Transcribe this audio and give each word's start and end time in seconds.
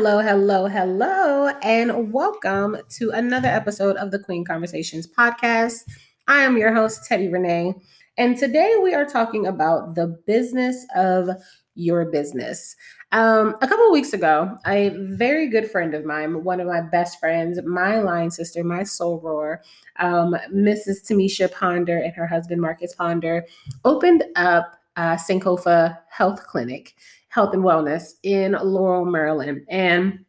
Hello, 0.00 0.20
hello, 0.20 0.68
hello, 0.68 1.48
and 1.60 2.12
welcome 2.12 2.76
to 2.88 3.10
another 3.10 3.48
episode 3.48 3.96
of 3.96 4.12
the 4.12 4.20
Kween 4.20 4.46
Conversations 4.46 5.08
podcast. 5.08 5.90
I 6.28 6.42
am 6.42 6.56
your 6.56 6.72
host, 6.72 7.00
Teddi 7.10 7.32
Rene', 7.32 7.74
and 8.16 8.36
today 8.36 8.76
we 8.80 8.94
are 8.94 9.04
talking 9.04 9.44
about 9.44 9.96
the 9.96 10.06
business 10.24 10.86
of 10.94 11.30
your 11.74 12.04
business. 12.12 12.76
Um, 13.10 13.56
a 13.60 13.66
couple 13.66 13.90
weeks 13.90 14.12
ago, 14.12 14.56
a 14.68 14.90
very 14.90 15.48
good 15.48 15.68
friend 15.68 15.92
of 15.94 16.04
mine, 16.04 16.44
one 16.44 16.60
of 16.60 16.68
my 16.68 16.80
best 16.80 17.18
friends, 17.18 17.58
my 17.66 17.98
line 17.98 18.30
sister, 18.30 18.62
my 18.62 18.82
soror, 18.82 19.58
um, 19.98 20.36
Mrs. 20.54 21.10
Tamisha 21.10 21.50
Ponder 21.50 21.98
and 21.98 22.14
her 22.14 22.28
husband 22.28 22.60
Marcus 22.60 22.94
Ponder, 22.94 23.44
opened 23.84 24.22
up 24.36 24.76
uh, 24.96 25.16
Sankofa 25.16 25.98
Health 26.08 26.46
Clinic 26.46 26.94
health 27.38 27.54
and 27.54 27.62
wellness 27.62 28.14
in 28.24 28.56
Laurel, 28.60 29.04
Maryland. 29.04 29.64
And 29.68 30.24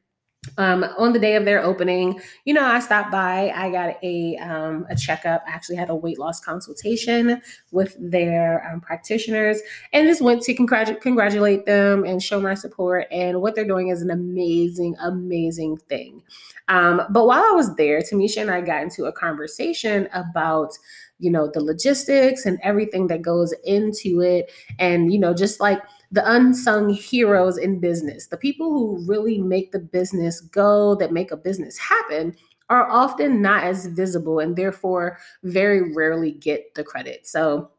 um, 0.60 0.84
on 1.00 1.12
the 1.12 1.18
day 1.18 1.36
of 1.36 1.44
their 1.44 1.64
opening, 1.64 2.22
you 2.46 2.54
know, 2.54 2.64
I 2.64 2.80
stopped 2.82 3.12
by. 3.12 3.52
I 3.56 3.72
got 3.72 3.96
a 4.04 4.38
um, 4.38 4.86
a 4.92 4.96
checkup. 4.96 5.44
I 5.48 5.50
actually 5.50 5.78
had 5.78 5.90
a 5.90 5.96
weight 5.96 6.20
loss 6.20 6.40
consultation 6.40 7.42
with 7.72 7.98
their 8.00 8.64
um, 8.72 8.80
practitioners, 8.80 9.60
and 9.92 10.08
just 10.08 10.22
went 10.22 10.44
to 10.44 10.54
congratu- 10.54 11.02
congratulate 11.02 11.66
them 11.66 12.06
and 12.06 12.22
show 12.22 12.40
my 12.40 12.54
support. 12.54 13.08
And 13.12 13.42
what 13.42 13.56
they're 13.56 13.66
doing 13.66 13.88
is 13.88 14.04
an 14.04 14.12
amazing, 14.12 14.96
amazing 15.02 15.78
thing. 15.90 16.22
Um, 16.68 17.02
but 17.10 17.26
while 17.26 17.44
I 17.44 17.54
was 17.56 17.76
there, 17.76 18.02
Tamisha 18.02 18.42
and 18.42 18.52
I 18.52 18.62
got 18.62 18.84
into 18.84 19.06
a 19.06 19.12
conversation 19.12 20.08
about 20.14 20.78
you 21.18 21.32
know 21.32 21.50
the 21.52 21.62
logistics 21.62 22.46
and 22.46 22.60
everything 22.62 23.08
that 23.08 23.24
goes 23.24 23.52
into 23.64 24.22
it, 24.22 24.52
and 24.78 25.12
you 25.12 25.20
know 25.20 25.34
just 25.34 25.60
like 25.60 25.82
the 26.12 26.30
unsung 26.32 26.90
heroes 26.90 27.58
in 27.58 27.80
business, 27.80 28.28
the 28.28 28.38
people 28.38 28.72
who 28.72 29.04
really 29.08 29.40
make 29.40 29.72
the 29.72 29.80
business 29.80 30.42
go, 30.42 30.96
that 30.96 31.14
make 31.14 31.32
a 31.32 31.38
business 31.38 31.78
happen, 31.78 32.36
are 32.70 32.90
often 32.90 33.42
not 33.42 33.64
as 33.64 33.88
visible 33.88 34.40
and 34.40 34.56
therefore 34.56 35.18
very 35.44 35.94
rarely 35.94 36.32
get 36.32 36.74
the 36.76 36.84
credit. 36.84 37.28
So 37.28 37.72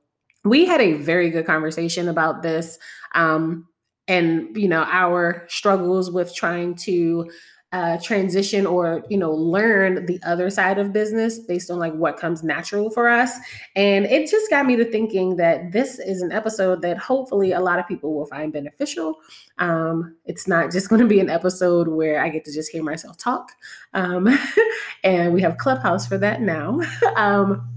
we 0.44 0.64
had 0.64 0.80
a 0.80 0.94
very 0.94 1.30
good 1.30 1.46
conversation 1.46 2.08
about 2.08 2.42
this 2.42 2.78
um, 3.14 3.66
and 4.08 4.56
you 4.56 4.68
know 4.68 4.84
our 4.88 5.46
struggles 5.48 6.10
with 6.10 6.34
trying 6.34 6.74
to 6.74 7.30
uh, 7.72 7.96
transition 8.02 8.66
or 8.66 9.04
you 9.08 9.16
know 9.16 9.32
learn 9.32 10.04
the 10.06 10.18
other 10.24 10.50
side 10.50 10.78
of 10.78 10.92
business 10.92 11.38
based 11.38 11.70
on 11.70 11.78
like 11.78 11.92
what 11.94 12.16
comes 12.16 12.42
natural 12.42 12.90
for 12.90 13.08
us. 13.08 13.32
And 13.76 14.06
it 14.06 14.28
just 14.28 14.50
got 14.50 14.66
me 14.66 14.74
to 14.76 14.84
thinking 14.84 15.36
that 15.36 15.70
this 15.70 16.00
is 16.00 16.20
an 16.20 16.32
episode 16.32 16.82
that 16.82 16.98
hopefully 16.98 17.52
a 17.52 17.60
lot 17.60 17.78
of 17.78 17.86
people 17.86 18.12
will 18.14 18.26
find 18.26 18.52
beneficial. 18.52 19.20
Um, 19.58 20.16
it's 20.24 20.48
not 20.48 20.72
just 20.72 20.88
going 20.88 21.00
to 21.00 21.06
be 21.06 21.20
an 21.20 21.30
episode 21.30 21.86
where 21.86 22.22
i 22.22 22.28
get 22.28 22.44
to 22.46 22.52
just 22.52 22.72
hear 22.72 22.82
myself 22.82 23.16
talk. 23.18 23.52
Um, 23.94 24.28
and 25.04 25.32
we 25.32 25.40
have 25.42 25.58
clubhouse 25.58 26.06
for 26.06 26.18
that 26.18 26.40
now. 26.40 26.80
Um, 27.16 27.68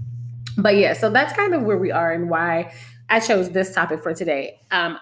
but 0.56 0.76
yeah 0.76 0.92
so 0.92 1.10
that's 1.10 1.32
kind 1.34 1.54
of 1.54 1.64
where 1.64 1.76
we 1.76 1.90
are 1.90 2.12
and 2.12 2.30
why 2.30 2.72
i 3.10 3.18
chose 3.18 3.50
this 3.50 3.74
topic 3.74 4.02
for 4.02 4.14
today. 4.14 4.60
Um, 4.70 4.98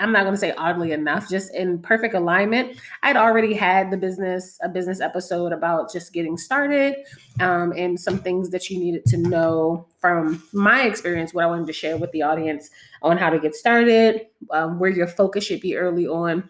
I'm 0.00 0.12
not 0.12 0.22
going 0.22 0.34
to 0.34 0.40
say 0.40 0.52
oddly 0.52 0.92
enough, 0.92 1.28
just 1.28 1.54
in 1.54 1.80
perfect 1.80 2.14
alignment. 2.14 2.78
I'd 3.02 3.16
already 3.16 3.54
had 3.54 3.90
the 3.90 3.96
business, 3.96 4.58
a 4.62 4.68
business 4.68 5.00
episode 5.00 5.52
about 5.52 5.92
just 5.92 6.12
getting 6.12 6.36
started 6.36 6.96
um, 7.40 7.72
and 7.76 7.98
some 7.98 8.18
things 8.18 8.50
that 8.50 8.70
you 8.70 8.78
needed 8.78 9.04
to 9.06 9.16
know 9.16 9.86
from 10.00 10.42
my 10.52 10.82
experience, 10.82 11.34
what 11.34 11.44
I 11.44 11.48
wanted 11.48 11.66
to 11.66 11.72
share 11.72 11.96
with 11.96 12.12
the 12.12 12.22
audience 12.22 12.70
on 13.02 13.16
how 13.18 13.30
to 13.30 13.38
get 13.38 13.54
started, 13.54 14.26
um, 14.50 14.78
where 14.78 14.90
your 14.90 15.06
focus 15.06 15.44
should 15.44 15.60
be 15.60 15.76
early 15.76 16.06
on. 16.06 16.48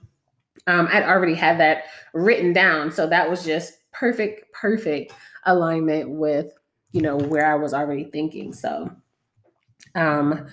Um, 0.66 0.88
I'd 0.92 1.04
already 1.04 1.34
had 1.34 1.58
that 1.60 1.84
written 2.12 2.52
down. 2.52 2.92
So 2.92 3.06
that 3.06 3.30
was 3.30 3.44
just 3.44 3.74
perfect, 3.92 4.52
perfect 4.52 5.12
alignment 5.44 6.10
with, 6.10 6.52
you 6.92 7.00
know, 7.00 7.16
where 7.16 7.50
I 7.50 7.54
was 7.54 7.72
already 7.72 8.04
thinking. 8.04 8.52
So, 8.52 8.90
um, 9.94 10.46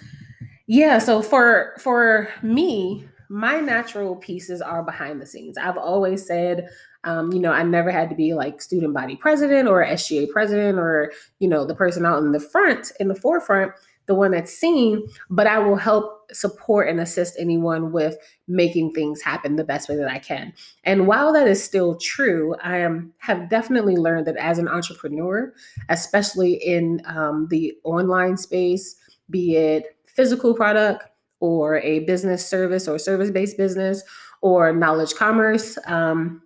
yeah, 0.68 1.00
so 1.00 1.22
for 1.22 1.74
for 1.80 2.30
me, 2.42 3.08
my 3.30 3.60
natural 3.60 4.16
pieces 4.16 4.62
are 4.62 4.84
behind 4.84 5.22
the 5.22 5.26
scenes. 5.26 5.58
I've 5.58 5.78
always 5.78 6.26
said, 6.26 6.70
um, 7.04 7.32
you 7.32 7.40
know, 7.40 7.52
I 7.52 7.64
never 7.64 7.92
had 7.92 8.10
to 8.10 8.16
be 8.16 8.34
like 8.34 8.62
student 8.62 8.94
body 8.94 9.16
president 9.16 9.68
or 9.68 9.86
SGA 9.86 10.30
president 10.30 10.80
or, 10.80 11.12
you 11.40 11.48
know, 11.48 11.66
the 11.66 11.76
person 11.76 12.06
out 12.06 12.24
in 12.24 12.32
the 12.32 12.40
front, 12.40 12.92
in 13.00 13.08
the 13.08 13.16
forefront, 13.16 13.72
the 14.08 14.16
one 14.16 14.32
that's 14.32 14.54
seen, 14.54 15.08
but 15.30 15.48
I 15.48 15.60
will 15.60 15.76
help 15.76 16.32
support 16.32 16.90
and 16.90 17.00
assist 17.00 17.36
anyone 17.40 17.92
with 17.92 18.18
making 18.48 18.94
things 18.94 19.22
happen 19.22 19.56
the 19.56 19.64
best 19.64 19.90
way 19.90 19.96
that 19.96 20.10
I 20.10 20.20
can. 20.20 20.54
And 20.84 21.08
while 21.08 21.34
that 21.34 21.48
is 21.48 21.64
still 21.64 21.98
true, 21.98 22.56
I 22.64 22.78
am 22.78 23.14
have 23.20 23.50
definitely 23.50 23.96
learned 23.96 24.28
that 24.28 24.38
as 24.38 24.58
an 24.58 24.68
entrepreneur, 24.68 25.54
especially 25.90 26.54
in 26.54 27.02
um, 27.06 27.48
the 27.50 27.74
online 27.84 28.38
space, 28.38 28.96
be 29.30 29.56
it 29.56 29.95
physical 30.16 30.54
product 30.54 31.06
or 31.40 31.78
a 31.80 32.00
business 32.00 32.48
service 32.48 32.88
or 32.88 32.98
service 32.98 33.32
based 33.32 33.58
business 33.58 34.04
or 34.42 34.74
knowledge 34.74 35.14
commerce, 35.16 35.78
um, 35.86 36.42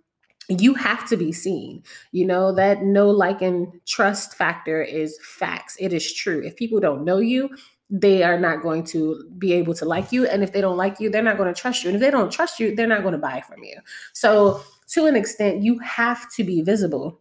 you 0.48 0.74
have 0.74 1.08
to 1.08 1.16
be 1.16 1.32
seen. 1.32 1.82
You 2.12 2.26
know, 2.26 2.52
that 2.54 2.82
no 2.82 3.08
like 3.08 3.40
and 3.40 3.68
trust 3.86 4.34
factor 4.34 4.82
is 4.82 5.18
facts. 5.22 5.76
It 5.78 5.92
is 5.92 6.12
true. 6.12 6.42
If 6.44 6.56
people 6.56 6.80
don't 6.80 7.04
know 7.04 7.18
you, 7.18 7.50
they 7.88 8.22
are 8.22 8.38
not 8.38 8.62
going 8.62 8.84
to 8.84 9.24
be 9.38 9.52
able 9.52 9.74
to 9.74 9.84
like 9.84 10.12
you. 10.12 10.26
And 10.26 10.42
if 10.42 10.52
they 10.52 10.60
don't 10.60 10.76
like 10.76 11.00
you, 11.00 11.10
they're 11.10 11.22
not 11.22 11.36
going 11.36 11.52
to 11.52 11.60
trust 11.60 11.82
you. 11.82 11.90
And 11.90 11.96
if 11.96 12.00
they 12.00 12.10
don't 12.10 12.30
trust 12.30 12.60
you, 12.60 12.74
they're 12.74 12.86
not 12.86 13.02
going 13.02 13.12
to 13.12 13.18
buy 13.18 13.42
from 13.46 13.62
you. 13.64 13.76
So, 14.12 14.62
to 14.88 15.06
an 15.06 15.14
extent, 15.14 15.62
you 15.62 15.78
have 15.78 16.32
to 16.34 16.42
be 16.42 16.62
visible 16.62 17.19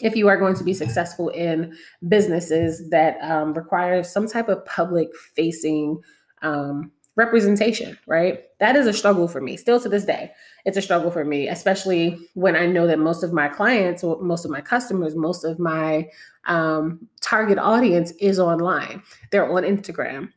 if 0.00 0.14
you 0.14 0.28
are 0.28 0.36
going 0.36 0.54
to 0.54 0.64
be 0.64 0.74
successful 0.74 1.28
in 1.30 1.74
businesses 2.08 2.90
that 2.90 3.18
um, 3.22 3.54
require 3.54 4.02
some 4.02 4.28
type 4.28 4.48
of 4.48 4.64
public 4.66 5.08
facing 5.34 6.00
um, 6.42 6.92
representation, 7.16 7.98
right? 8.06 8.44
That 8.60 8.76
is 8.76 8.86
a 8.86 8.92
struggle 8.92 9.26
for 9.26 9.40
me. 9.40 9.56
Still 9.56 9.80
to 9.80 9.88
this 9.88 10.04
day, 10.04 10.32
it's 10.66 10.76
a 10.76 10.82
struggle 10.82 11.10
for 11.10 11.24
me, 11.24 11.48
especially 11.48 12.18
when 12.34 12.54
I 12.54 12.66
know 12.66 12.86
that 12.86 12.98
most 12.98 13.22
of 13.22 13.32
my 13.32 13.48
clients, 13.48 14.02
most 14.02 14.44
of 14.44 14.50
my 14.50 14.60
customers, 14.60 15.16
most 15.16 15.44
of 15.44 15.58
my 15.58 16.08
um, 16.44 17.08
target 17.22 17.58
audience 17.58 18.12
is 18.20 18.38
online. 18.38 19.02
They're 19.32 19.50
on 19.50 19.62
Instagram, 19.62 20.30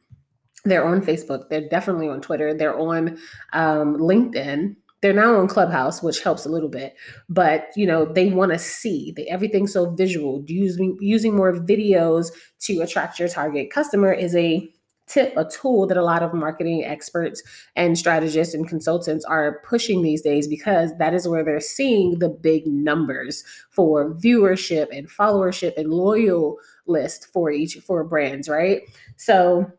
they're 0.63 0.87
on 0.87 1.01
Facebook, 1.01 1.49
they're 1.49 1.67
definitely 1.67 2.07
on 2.07 2.21
Twitter, 2.21 2.53
they're 2.53 2.79
on 2.79 3.17
um, 3.51 3.97
LinkedIn, 3.97 4.75
they're 5.01 5.13
now 5.13 5.37
on 5.39 5.47
Clubhouse, 5.47 6.03
which 6.03 6.21
helps 6.21 6.45
a 6.45 6.49
little 6.49 6.69
bit, 6.69 6.95
but 7.29 7.67
you 7.75 7.85
know 7.85 8.05
they 8.05 8.29
want 8.29 8.51
to 8.51 8.59
see 8.59 9.13
the, 9.15 9.29
everything 9.29 9.67
so 9.67 9.91
visual. 9.91 10.43
Using 10.47 10.97
using 10.99 11.35
more 11.35 11.53
videos 11.53 12.31
to 12.61 12.81
attract 12.81 13.19
your 13.19 13.29
target 13.29 13.71
customer 13.71 14.11
is 14.13 14.35
a 14.35 14.69
tip, 15.07 15.33
a 15.37 15.45
tool 15.45 15.87
that 15.87 15.97
a 15.97 16.03
lot 16.03 16.23
of 16.23 16.33
marketing 16.33 16.83
experts 16.85 17.41
and 17.75 17.97
strategists 17.97 18.53
and 18.53 18.67
consultants 18.67 19.25
are 19.25 19.61
pushing 19.67 20.01
these 20.03 20.21
days 20.21 20.47
because 20.47 20.91
that 20.99 21.13
is 21.13 21.27
where 21.27 21.43
they're 21.43 21.59
seeing 21.59 22.19
the 22.19 22.29
big 22.29 22.67
numbers 22.67 23.43
for 23.71 24.13
viewership 24.15 24.87
and 24.91 25.09
followership 25.09 25.77
and 25.77 25.91
loyal 25.91 26.57
list 26.87 27.27
for 27.33 27.51
each 27.51 27.75
for 27.75 28.03
brands, 28.03 28.49
right? 28.49 28.81
So 29.17 29.71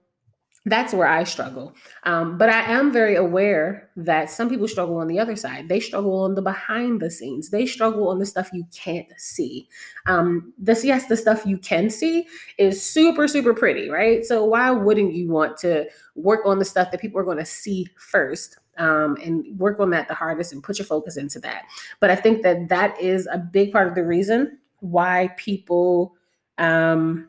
that's 0.66 0.92
where 0.92 1.06
I 1.06 1.24
struggle. 1.24 1.74
Um, 2.04 2.36
but 2.36 2.50
I 2.50 2.60
am 2.60 2.92
very 2.92 3.16
aware 3.16 3.88
that 3.96 4.28
some 4.28 4.50
people 4.50 4.68
struggle 4.68 4.98
on 4.98 5.08
the 5.08 5.18
other 5.18 5.34
side. 5.34 5.68
They 5.70 5.80
struggle 5.80 6.14
on 6.20 6.34
the 6.34 6.42
behind 6.42 7.00
the 7.00 7.10
scenes. 7.10 7.48
They 7.48 7.64
struggle 7.64 8.08
on 8.08 8.18
the 8.18 8.26
stuff 8.26 8.50
you 8.52 8.66
can't 8.74 9.08
see. 9.16 9.68
Um, 10.04 10.52
this, 10.58 10.84
yes, 10.84 11.06
the 11.06 11.16
stuff 11.16 11.46
you 11.46 11.56
can 11.56 11.88
see 11.88 12.26
is 12.58 12.82
super, 12.82 13.26
super 13.26 13.54
pretty, 13.54 13.88
right? 13.88 14.22
So 14.24 14.44
why 14.44 14.70
wouldn't 14.70 15.14
you 15.14 15.30
want 15.30 15.56
to 15.58 15.86
work 16.14 16.40
on 16.44 16.58
the 16.58 16.64
stuff 16.66 16.90
that 16.90 17.00
people 17.00 17.20
are 17.20 17.24
going 17.24 17.38
to 17.38 17.46
see 17.46 17.88
first? 17.96 18.58
Um, 18.76 19.16
and 19.22 19.58
work 19.58 19.78
on 19.78 19.90
that 19.90 20.08
the 20.08 20.14
hardest 20.14 20.54
and 20.54 20.62
put 20.62 20.78
your 20.78 20.86
focus 20.86 21.18
into 21.18 21.38
that. 21.40 21.64
But 21.98 22.08
I 22.08 22.16
think 22.16 22.42
that 22.42 22.68
that 22.70 22.98
is 22.98 23.28
a 23.30 23.36
big 23.36 23.72
part 23.72 23.88
of 23.88 23.94
the 23.94 24.04
reason 24.04 24.58
why 24.78 25.34
people, 25.36 26.14
um, 26.56 27.28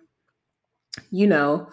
you 1.09 1.27
know, 1.27 1.67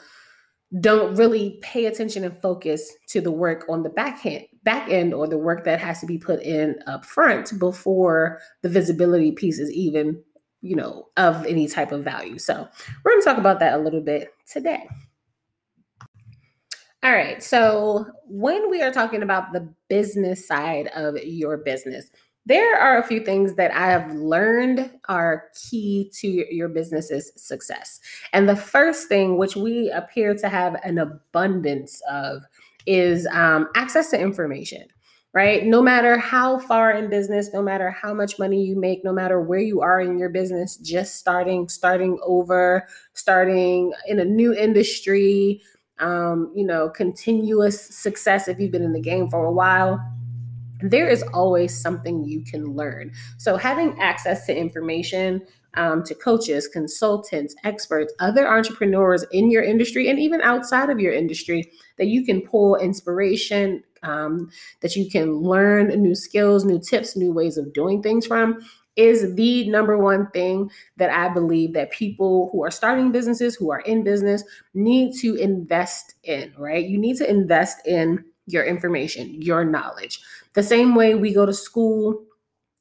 don't 0.80 1.14
really 1.14 1.58
pay 1.62 1.86
attention 1.86 2.24
and 2.24 2.36
focus 2.42 2.92
to 3.08 3.20
the 3.20 3.32
work 3.32 3.64
on 3.68 3.82
the 3.82 3.88
back 3.88 4.26
end 4.26 4.44
back 4.64 4.90
end 4.90 5.14
or 5.14 5.26
the 5.26 5.38
work 5.38 5.64
that 5.64 5.80
has 5.80 6.00
to 6.00 6.06
be 6.06 6.18
put 6.18 6.42
in 6.42 6.78
up 6.86 7.06
front 7.06 7.58
before 7.58 8.38
the 8.60 8.68
visibility 8.68 9.32
piece 9.32 9.58
is 9.58 9.72
even 9.72 10.22
you 10.60 10.76
know 10.76 11.06
of 11.16 11.46
any 11.46 11.66
type 11.68 11.92
of 11.92 12.04
value. 12.04 12.38
So 12.38 12.68
we're 13.02 13.12
going 13.12 13.22
to 13.22 13.24
talk 13.24 13.38
about 13.38 13.60
that 13.60 13.78
a 13.78 13.82
little 13.82 14.02
bit 14.02 14.28
today. 14.46 14.86
All 17.02 17.12
right 17.12 17.42
so 17.42 18.06
when 18.26 18.68
we 18.68 18.82
are 18.82 18.90
talking 18.90 19.22
about 19.22 19.52
the 19.52 19.72
business 19.88 20.46
side 20.46 20.88
of 20.88 21.16
your 21.22 21.56
business 21.56 22.10
there 22.48 22.78
are 22.78 22.96
a 22.96 23.06
few 23.06 23.20
things 23.20 23.54
that 23.56 23.70
I 23.72 23.88
have 23.88 24.10
learned 24.14 24.90
are 25.06 25.44
key 25.54 26.10
to 26.20 26.46
your 26.54 26.68
business's 26.68 27.30
success. 27.36 28.00
And 28.32 28.48
the 28.48 28.56
first 28.56 29.06
thing, 29.06 29.36
which 29.36 29.54
we 29.54 29.90
appear 29.90 30.34
to 30.34 30.48
have 30.48 30.76
an 30.82 30.96
abundance 30.96 32.00
of, 32.10 32.42
is 32.86 33.26
um, 33.32 33.68
access 33.76 34.10
to 34.10 34.18
information. 34.18 34.86
right? 35.34 35.66
No 35.66 35.82
matter 35.82 36.16
how 36.16 36.58
far 36.58 36.90
in 36.90 37.10
business, 37.10 37.50
no 37.52 37.62
matter 37.62 37.90
how 37.90 38.14
much 38.14 38.38
money 38.38 38.64
you 38.64 38.74
make, 38.74 39.04
no 39.04 39.12
matter 39.12 39.40
where 39.40 39.60
you 39.60 39.80
are 39.82 40.00
in 40.00 40.18
your 40.18 40.30
business, 40.30 40.76
just 40.78 41.16
starting, 41.16 41.68
starting 41.68 42.18
over, 42.24 42.88
starting 43.12 43.92
in 44.06 44.18
a 44.18 44.24
new 44.24 44.54
industry, 44.54 45.60
um, 45.98 46.50
you 46.56 46.64
know, 46.64 46.88
continuous 46.88 47.94
success 47.94 48.48
if 48.48 48.58
you've 48.58 48.70
been 48.70 48.82
in 48.82 48.92
the 48.92 49.00
game 49.00 49.28
for 49.28 49.44
a 49.44 49.52
while 49.52 50.00
there 50.80 51.08
is 51.08 51.22
always 51.34 51.80
something 51.80 52.24
you 52.24 52.42
can 52.42 52.74
learn. 52.74 53.12
So, 53.36 53.56
having 53.56 53.98
access 54.00 54.46
to 54.46 54.56
information, 54.56 55.42
um, 55.74 56.02
to 56.04 56.14
coaches, 56.14 56.68
consultants, 56.68 57.54
experts, 57.64 58.12
other 58.18 58.48
entrepreneurs 58.48 59.24
in 59.32 59.50
your 59.50 59.62
industry, 59.62 60.08
and 60.08 60.18
even 60.18 60.40
outside 60.40 60.90
of 60.90 61.00
your 61.00 61.12
industry, 61.12 61.70
that 61.98 62.06
you 62.06 62.24
can 62.24 62.40
pull 62.40 62.76
inspiration, 62.76 63.82
um, 64.02 64.50
that 64.80 64.96
you 64.96 65.10
can 65.10 65.36
learn 65.36 65.88
new 66.00 66.14
skills, 66.14 66.64
new 66.64 66.78
tips, 66.80 67.16
new 67.16 67.32
ways 67.32 67.58
of 67.58 67.72
doing 67.72 68.02
things 68.02 68.26
from 68.26 68.58
is 68.98 69.36
the 69.36 69.70
number 69.70 69.96
one 69.96 70.28
thing 70.32 70.68
that 70.96 71.08
I 71.08 71.32
believe 71.32 71.72
that 71.74 71.92
people 71.92 72.50
who 72.50 72.64
are 72.64 72.70
starting 72.70 73.12
businesses, 73.12 73.54
who 73.54 73.70
are 73.70 73.80
in 73.80 74.02
business, 74.02 74.42
need 74.74 75.14
to 75.20 75.36
invest 75.36 76.14
in, 76.24 76.52
right? 76.58 76.84
You 76.84 76.98
need 76.98 77.16
to 77.18 77.30
invest 77.30 77.86
in 77.86 78.24
your 78.48 78.64
information, 78.64 79.40
your 79.40 79.64
knowledge. 79.64 80.20
The 80.54 80.62
same 80.62 80.94
way 80.94 81.14
we 81.14 81.32
go 81.32 81.46
to 81.46 81.52
school, 81.52 82.24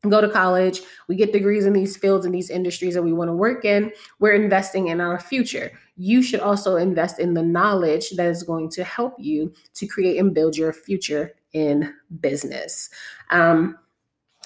go 0.09 0.21
to 0.21 0.29
college, 0.29 0.81
we 1.07 1.15
get 1.15 1.33
degrees 1.33 1.65
in 1.65 1.73
these 1.73 1.97
fields 1.97 2.25
and 2.25 2.33
these 2.33 2.49
industries 2.49 2.93
that 2.93 3.03
we 3.03 3.13
want 3.13 3.29
to 3.29 3.33
work 3.33 3.65
in, 3.65 3.91
we're 4.19 4.33
investing 4.33 4.87
in 4.87 5.01
our 5.01 5.19
future. 5.19 5.71
You 5.97 6.21
should 6.21 6.39
also 6.39 6.75
invest 6.77 7.19
in 7.19 7.33
the 7.33 7.43
knowledge 7.43 8.11
that 8.11 8.27
is 8.27 8.43
going 8.43 8.69
to 8.71 8.83
help 8.83 9.15
you 9.17 9.53
to 9.75 9.87
create 9.87 10.17
and 10.17 10.33
build 10.33 10.55
your 10.55 10.71
future 10.71 11.33
in 11.53 11.93
business. 12.21 12.89
Um, 13.29 13.77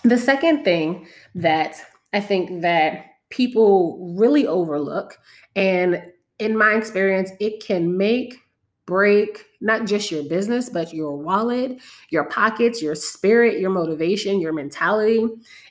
the 0.04 0.18
second 0.18 0.64
thing 0.64 1.08
that 1.36 1.82
I 2.14 2.22
think 2.22 2.62
that 2.62 3.06
people 3.30 4.16
really 4.18 4.48
overlook, 4.48 5.20
and 5.56 6.04
in 6.40 6.58
my 6.58 6.74
experience, 6.74 7.32
it 7.40 7.64
can 7.64 7.98
make 7.98 8.40
break 8.86 9.46
not 9.62 9.86
just 9.86 10.12
your 10.12 10.24
business, 10.24 10.70
but 10.70 10.94
your 10.94 11.16
wallet, 11.16 11.80
your 12.10 12.26
pockets, 12.26 12.82
your 12.82 12.96
spirit, 12.96 13.60
your 13.60 13.70
motivation, 13.70 14.42
your 14.42 14.54
mentality 14.54 15.26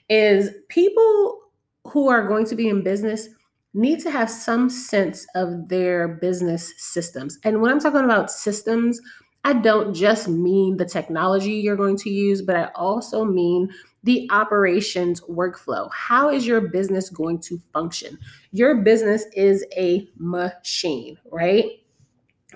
is 0.08 0.50
people 0.68 1.40
who 1.88 2.08
are 2.08 2.26
going 2.26 2.46
to 2.46 2.54
be 2.54 2.68
in 2.68 2.82
business 2.82 3.28
need 3.74 4.00
to 4.00 4.10
have 4.10 4.30
some 4.30 4.68
sense 4.68 5.26
of 5.34 5.68
their 5.68 6.08
business 6.08 6.72
systems. 6.76 7.38
And 7.44 7.60
when 7.60 7.70
I'm 7.70 7.80
talking 7.80 8.04
about 8.04 8.30
systems, 8.30 9.00
I 9.44 9.54
don't 9.54 9.94
just 9.94 10.28
mean 10.28 10.76
the 10.76 10.84
technology 10.84 11.52
you're 11.52 11.76
going 11.76 11.96
to 11.98 12.10
use, 12.10 12.42
but 12.42 12.56
I 12.56 12.64
also 12.74 13.24
mean 13.24 13.70
the 14.02 14.28
operations 14.30 15.20
workflow. 15.22 15.88
How 15.92 16.30
is 16.30 16.46
your 16.46 16.60
business 16.60 17.10
going 17.10 17.38
to 17.40 17.60
function? 17.72 18.18
Your 18.50 18.76
business 18.82 19.24
is 19.34 19.64
a 19.76 20.08
machine, 20.16 21.18
right? 21.30 21.66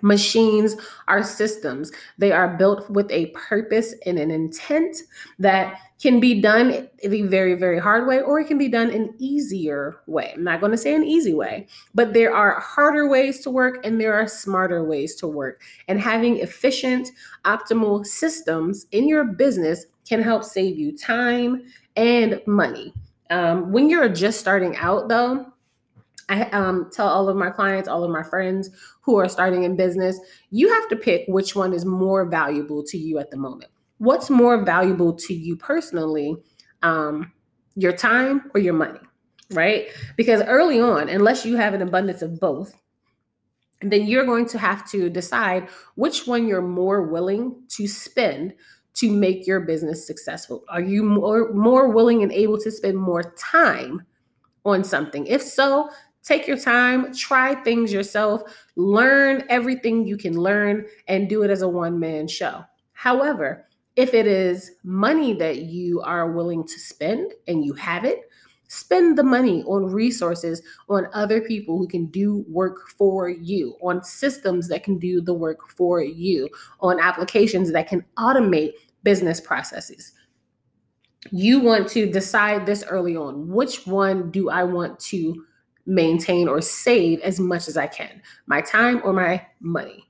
Machines 0.02 0.76
are 1.08 1.22
systems. 1.22 1.92
They 2.18 2.32
are 2.32 2.56
built 2.56 2.88
with 2.90 3.10
a 3.10 3.26
purpose 3.26 3.94
and 4.06 4.18
an 4.18 4.30
intent 4.30 4.96
that 5.38 5.78
can 6.00 6.20
be 6.20 6.40
done 6.40 6.88
the 7.02 7.22
very, 7.22 7.54
very 7.54 7.78
hard 7.78 8.06
way, 8.06 8.20
or 8.20 8.40
it 8.40 8.46
can 8.46 8.58
be 8.58 8.68
done 8.68 8.90
an 8.90 9.14
easier 9.18 10.00
way. 10.06 10.32
I'm 10.34 10.44
not 10.44 10.60
going 10.60 10.72
to 10.72 10.78
say 10.78 10.94
an 10.94 11.04
easy 11.04 11.32
way, 11.32 11.66
but 11.94 12.12
there 12.12 12.34
are 12.34 12.60
harder 12.60 13.08
ways 13.08 13.40
to 13.40 13.50
work 13.50 13.84
and 13.86 14.00
there 14.00 14.12
are 14.12 14.26
smarter 14.26 14.84
ways 14.84 15.14
to 15.16 15.26
work. 15.26 15.62
And 15.88 16.00
having 16.00 16.38
efficient, 16.38 17.08
optimal 17.44 18.04
systems 18.04 18.86
in 18.92 19.08
your 19.08 19.24
business 19.24 19.86
can 20.06 20.20
help 20.20 20.44
save 20.44 20.78
you 20.78 20.96
time 20.96 21.62
and 21.96 22.40
money. 22.46 22.92
Um, 23.30 23.72
when 23.72 23.88
you're 23.88 24.08
just 24.08 24.40
starting 24.40 24.76
out, 24.76 25.08
though, 25.08 25.46
I 26.28 26.44
um, 26.50 26.90
tell 26.92 27.08
all 27.08 27.28
of 27.28 27.36
my 27.36 27.50
clients, 27.50 27.88
all 27.88 28.04
of 28.04 28.10
my 28.10 28.22
friends 28.22 28.70
who 29.02 29.16
are 29.16 29.28
starting 29.28 29.64
in 29.64 29.76
business, 29.76 30.18
you 30.50 30.72
have 30.72 30.88
to 30.88 30.96
pick 30.96 31.24
which 31.28 31.54
one 31.54 31.72
is 31.72 31.84
more 31.84 32.24
valuable 32.28 32.82
to 32.84 32.98
you 32.98 33.18
at 33.18 33.30
the 33.30 33.36
moment. 33.36 33.70
What's 33.98 34.30
more 34.30 34.64
valuable 34.64 35.14
to 35.14 35.34
you 35.34 35.56
personally, 35.56 36.36
um, 36.82 37.32
your 37.74 37.92
time 37.92 38.50
or 38.54 38.60
your 38.60 38.74
money, 38.74 39.00
right? 39.50 39.88
Because 40.16 40.42
early 40.42 40.80
on, 40.80 41.08
unless 41.08 41.44
you 41.44 41.56
have 41.56 41.74
an 41.74 41.82
abundance 41.82 42.22
of 42.22 42.40
both, 42.40 42.74
then 43.80 44.06
you're 44.06 44.24
going 44.24 44.46
to 44.46 44.58
have 44.58 44.88
to 44.90 45.10
decide 45.10 45.68
which 45.94 46.26
one 46.26 46.48
you're 46.48 46.62
more 46.62 47.02
willing 47.02 47.62
to 47.68 47.86
spend 47.86 48.54
to 48.94 49.10
make 49.10 49.46
your 49.46 49.60
business 49.60 50.06
successful. 50.06 50.64
Are 50.68 50.80
you 50.80 51.02
more, 51.02 51.52
more 51.52 51.88
willing 51.88 52.22
and 52.22 52.32
able 52.32 52.58
to 52.60 52.70
spend 52.70 52.96
more 52.96 53.34
time 53.36 54.06
on 54.64 54.84
something? 54.84 55.26
If 55.26 55.42
so, 55.42 55.90
Take 56.24 56.48
your 56.48 56.56
time, 56.58 57.14
try 57.14 57.54
things 57.54 57.92
yourself, 57.92 58.42
learn 58.76 59.44
everything 59.50 60.06
you 60.06 60.16
can 60.16 60.40
learn, 60.40 60.86
and 61.06 61.28
do 61.28 61.42
it 61.42 61.50
as 61.50 61.60
a 61.60 61.68
one 61.68 62.00
man 62.00 62.26
show. 62.26 62.64
However, 62.92 63.66
if 63.94 64.14
it 64.14 64.26
is 64.26 64.72
money 64.82 65.34
that 65.34 65.58
you 65.58 66.00
are 66.00 66.32
willing 66.32 66.66
to 66.66 66.80
spend 66.80 67.32
and 67.46 67.62
you 67.62 67.74
have 67.74 68.06
it, 68.06 68.22
spend 68.68 69.18
the 69.18 69.22
money 69.22 69.62
on 69.64 69.84
resources, 69.84 70.62
on 70.88 71.08
other 71.12 71.42
people 71.42 71.76
who 71.76 71.86
can 71.86 72.06
do 72.06 72.44
work 72.48 72.88
for 72.96 73.28
you, 73.28 73.76
on 73.82 74.02
systems 74.02 74.66
that 74.68 74.82
can 74.82 74.98
do 74.98 75.20
the 75.20 75.34
work 75.34 75.68
for 75.68 76.02
you, 76.02 76.48
on 76.80 76.98
applications 76.98 77.70
that 77.70 77.86
can 77.86 78.02
automate 78.18 78.72
business 79.02 79.40
processes. 79.40 80.12
You 81.30 81.60
want 81.60 81.86
to 81.88 82.10
decide 82.10 82.64
this 82.64 82.82
early 82.84 83.14
on. 83.14 83.48
Which 83.48 83.86
one 83.86 84.30
do 84.30 84.48
I 84.48 84.64
want 84.64 84.98
to 85.00 85.44
maintain 85.86 86.48
or 86.48 86.60
save 86.60 87.20
as 87.20 87.38
much 87.38 87.68
as 87.68 87.76
I 87.76 87.86
can 87.86 88.22
my 88.46 88.60
time 88.60 89.00
or 89.04 89.12
my 89.12 89.46
money. 89.60 90.08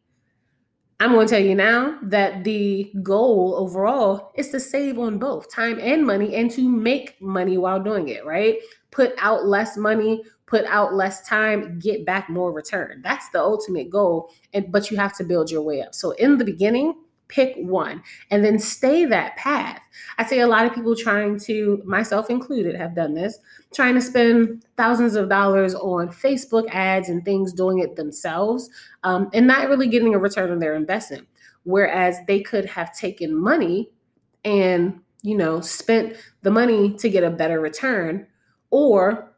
I'm 1.00 1.12
going 1.12 1.26
to 1.26 1.30
tell 1.34 1.42
you 1.42 1.54
now 1.54 1.98
that 2.02 2.44
the 2.44 2.92
goal 3.02 3.56
overall 3.58 4.32
is 4.36 4.50
to 4.50 4.60
save 4.60 4.98
on 4.98 5.18
both 5.18 5.52
time 5.52 5.78
and 5.80 6.06
money 6.06 6.34
and 6.36 6.50
to 6.52 6.68
make 6.68 7.20
money 7.20 7.58
while 7.58 7.82
doing 7.82 8.08
it, 8.08 8.24
right? 8.24 8.56
Put 8.90 9.12
out 9.18 9.44
less 9.44 9.76
money, 9.76 10.22
put 10.46 10.64
out 10.66 10.94
less 10.94 11.26
time, 11.28 11.78
get 11.80 12.06
back 12.06 12.30
more 12.30 12.52
return. 12.52 13.02
That's 13.02 13.28
the 13.30 13.40
ultimate 13.40 13.90
goal. 13.90 14.30
And 14.52 14.70
but 14.70 14.90
you 14.90 14.96
have 14.96 15.16
to 15.16 15.24
build 15.24 15.50
your 15.50 15.62
way 15.62 15.82
up. 15.82 15.94
So 15.94 16.12
in 16.12 16.38
the 16.38 16.44
beginning, 16.44 16.94
pick 17.28 17.54
one 17.56 18.02
and 18.30 18.44
then 18.44 18.58
stay 18.58 19.04
that 19.04 19.36
path. 19.36 19.80
I 20.18 20.24
see 20.24 20.40
a 20.40 20.46
lot 20.46 20.66
of 20.66 20.74
people 20.74 20.94
trying 20.94 21.38
to, 21.40 21.82
myself 21.84 22.30
included, 22.30 22.76
have 22.76 22.94
done 22.94 23.14
this, 23.14 23.38
trying 23.74 23.94
to 23.94 24.00
spend 24.00 24.64
thousands 24.76 25.14
of 25.14 25.28
dollars 25.28 25.74
on 25.74 26.08
Facebook 26.08 26.68
ads 26.70 27.08
and 27.08 27.24
things 27.24 27.52
doing 27.52 27.78
it 27.78 27.96
themselves 27.96 28.68
um, 29.02 29.30
and 29.32 29.46
not 29.46 29.68
really 29.68 29.88
getting 29.88 30.14
a 30.14 30.18
return 30.18 30.50
on 30.50 30.58
their 30.58 30.74
investment. 30.74 31.26
Whereas 31.64 32.18
they 32.26 32.40
could 32.40 32.66
have 32.66 32.94
taken 32.94 33.34
money 33.34 33.90
and, 34.44 35.00
you 35.22 35.36
know, 35.36 35.60
spent 35.60 36.16
the 36.42 36.50
money 36.50 36.94
to 36.94 37.08
get 37.08 37.24
a 37.24 37.30
better 37.30 37.58
return 37.60 38.26
or, 38.70 39.32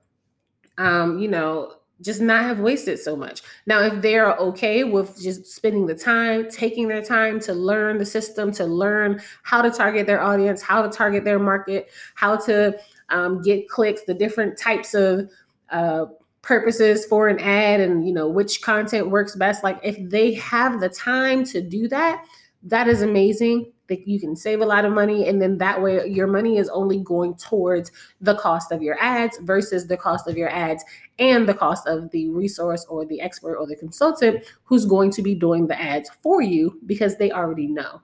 um, 0.76 1.18
you 1.18 1.28
know, 1.28 1.72
just 2.02 2.20
not 2.20 2.42
have 2.42 2.60
wasted 2.60 2.98
so 2.98 3.16
much. 3.16 3.42
Now, 3.66 3.80
if 3.80 4.02
they're 4.02 4.36
okay 4.36 4.84
with 4.84 5.20
just 5.20 5.46
spending 5.46 5.86
the 5.86 5.94
time, 5.94 6.48
taking 6.50 6.88
their 6.88 7.02
time 7.02 7.40
to 7.40 7.54
learn 7.54 7.98
the 7.98 8.04
system, 8.04 8.52
to 8.52 8.66
learn 8.66 9.20
how 9.44 9.62
to 9.62 9.70
target 9.70 10.06
their 10.06 10.22
audience, 10.22 10.60
how 10.60 10.82
to 10.82 10.90
target 10.90 11.24
their 11.24 11.38
market, 11.38 11.90
how 12.14 12.36
to 12.36 12.78
um, 13.08 13.40
get 13.40 13.68
clicks, 13.68 14.02
the 14.02 14.14
different 14.14 14.58
types 14.58 14.94
of 14.94 15.30
uh, 15.70 16.06
purposes 16.42 17.06
for 17.06 17.28
an 17.28 17.38
ad, 17.40 17.80
and 17.80 18.06
you 18.06 18.12
know 18.12 18.28
which 18.28 18.60
content 18.62 19.10
works 19.10 19.34
best. 19.34 19.64
Like 19.64 19.80
if 19.82 19.96
they 20.10 20.34
have 20.34 20.80
the 20.80 20.88
time 20.90 21.44
to 21.44 21.62
do 21.62 21.88
that, 21.88 22.24
that 22.64 22.88
is 22.88 23.02
amazing 23.02 23.72
that 23.88 24.06
you 24.06 24.18
can 24.18 24.36
save 24.36 24.60
a 24.60 24.66
lot 24.66 24.84
of 24.84 24.92
money 24.92 25.28
and 25.28 25.40
then 25.40 25.58
that 25.58 25.80
way 25.82 26.06
your 26.06 26.26
money 26.26 26.58
is 26.58 26.68
only 26.70 26.98
going 26.98 27.34
towards 27.36 27.90
the 28.20 28.34
cost 28.34 28.72
of 28.72 28.82
your 28.82 28.98
ads 29.00 29.38
versus 29.42 29.86
the 29.86 29.96
cost 29.96 30.28
of 30.28 30.36
your 30.36 30.48
ads 30.48 30.84
and 31.18 31.48
the 31.48 31.54
cost 31.54 31.86
of 31.86 32.10
the 32.10 32.28
resource 32.30 32.84
or 32.88 33.04
the 33.04 33.20
expert 33.20 33.56
or 33.56 33.66
the 33.66 33.76
consultant 33.76 34.44
who's 34.64 34.84
going 34.84 35.10
to 35.10 35.22
be 35.22 35.34
doing 35.34 35.66
the 35.66 35.80
ads 35.80 36.10
for 36.22 36.42
you 36.42 36.80
because 36.86 37.16
they 37.16 37.30
already 37.30 37.66
know 37.66 38.00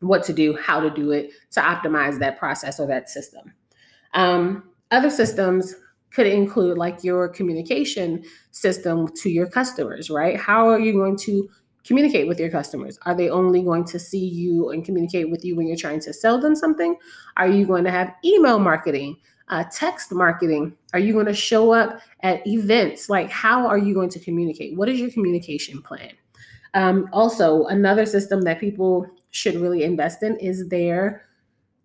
what 0.00 0.24
to 0.24 0.32
do, 0.32 0.56
how 0.56 0.80
to 0.80 0.90
do 0.90 1.12
it 1.12 1.30
to 1.52 1.60
optimize 1.60 2.18
that 2.18 2.38
process 2.38 2.80
or 2.80 2.86
that 2.88 3.08
system. 3.08 3.52
Um, 4.14 4.64
other 4.90 5.10
systems 5.10 5.74
could 6.12 6.26
include 6.26 6.76
like 6.76 7.02
your 7.02 7.28
communication 7.28 8.22
system 8.50 9.08
to 9.22 9.30
your 9.30 9.46
customers, 9.46 10.10
right? 10.10 10.38
How 10.38 10.68
are 10.68 10.78
you 10.78 10.92
going 10.92 11.16
to 11.18 11.48
communicate 11.86 12.28
with 12.28 12.38
your 12.38 12.50
customers? 12.50 12.98
Are 13.02 13.14
they 13.14 13.28
only 13.28 13.62
going 13.62 13.84
to 13.86 13.98
see 13.98 14.24
you 14.24 14.70
and 14.70 14.84
communicate 14.84 15.30
with 15.30 15.44
you 15.44 15.56
when 15.56 15.66
you're 15.66 15.76
trying 15.76 16.00
to 16.00 16.12
sell 16.12 16.40
them 16.40 16.54
something? 16.54 16.96
Are 17.36 17.48
you 17.48 17.66
going 17.66 17.84
to 17.84 17.90
have 17.90 18.14
email 18.24 18.58
marketing, 18.58 19.16
uh, 19.48 19.64
text 19.72 20.12
marketing? 20.12 20.74
Are 20.92 21.00
you 21.00 21.12
going 21.12 21.26
to 21.26 21.34
show 21.34 21.72
up 21.72 22.00
at 22.20 22.46
events? 22.46 23.08
Like, 23.08 23.30
how 23.30 23.66
are 23.66 23.78
you 23.78 23.94
going 23.94 24.10
to 24.10 24.20
communicate? 24.20 24.76
What 24.76 24.88
is 24.88 25.00
your 25.00 25.10
communication 25.10 25.82
plan? 25.82 26.12
Um, 26.74 27.08
also, 27.12 27.66
another 27.66 28.06
system 28.06 28.42
that 28.42 28.60
people 28.60 29.06
should 29.30 29.56
really 29.56 29.82
invest 29.82 30.22
in 30.22 30.36
is 30.36 30.68
their 30.68 31.24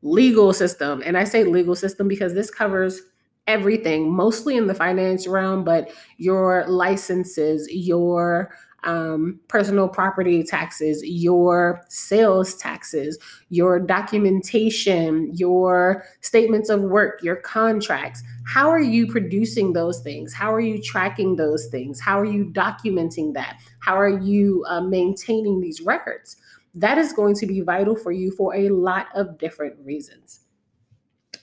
legal 0.02 0.54
system. 0.54 1.02
And 1.06 1.18
I 1.18 1.24
say 1.24 1.44
legal 1.44 1.76
system 1.76 2.08
because 2.08 2.34
this 2.34 2.52
covers 2.52 3.02
everything, 3.48 4.12
mostly 4.12 4.58
in 4.58 4.68
the 4.68 4.74
finance 4.74 5.26
realm, 5.28 5.64
but 5.64 5.90
your 6.18 6.66
licenses, 6.68 7.68
your 7.72 8.52
um, 8.88 9.40
personal 9.50 9.90
property 9.90 10.42
taxes, 10.44 11.04
your 11.06 11.84
sales 11.90 12.56
taxes, 12.56 13.20
your 13.50 13.80
documentation, 13.80 15.30
your 15.36 16.06
statements 16.22 16.70
of 16.70 16.82
work, 16.82 17.22
your 17.22 17.36
contracts. 17.36 18.24
How 18.48 18.70
are 18.70 18.82
you 18.82 19.06
producing 19.06 19.74
those 19.74 20.00
things? 20.00 20.34
How 20.34 20.54
are 20.54 20.62
you 20.62 20.82
tracking 20.82 21.36
those 21.36 21.68
things? 21.68 22.00
How 22.00 22.18
are 22.20 22.26
you 22.26 22.46
documenting 22.46 23.34
that? 23.34 23.60
How 23.82 24.00
are 24.00 24.18
you 24.18 24.66
uh, 24.70 24.82
maintaining 24.82 25.60
these 25.60 25.82
records? 25.82 26.38
That 26.74 26.98
is 26.98 27.12
going 27.12 27.36
to 27.36 27.46
be 27.46 27.60
vital 27.62 27.96
for 27.96 28.14
you 28.14 28.32
for 28.32 28.56
a 28.56 28.70
lot 28.70 29.08
of 29.14 29.38
different 29.38 29.76
reasons 29.84 30.42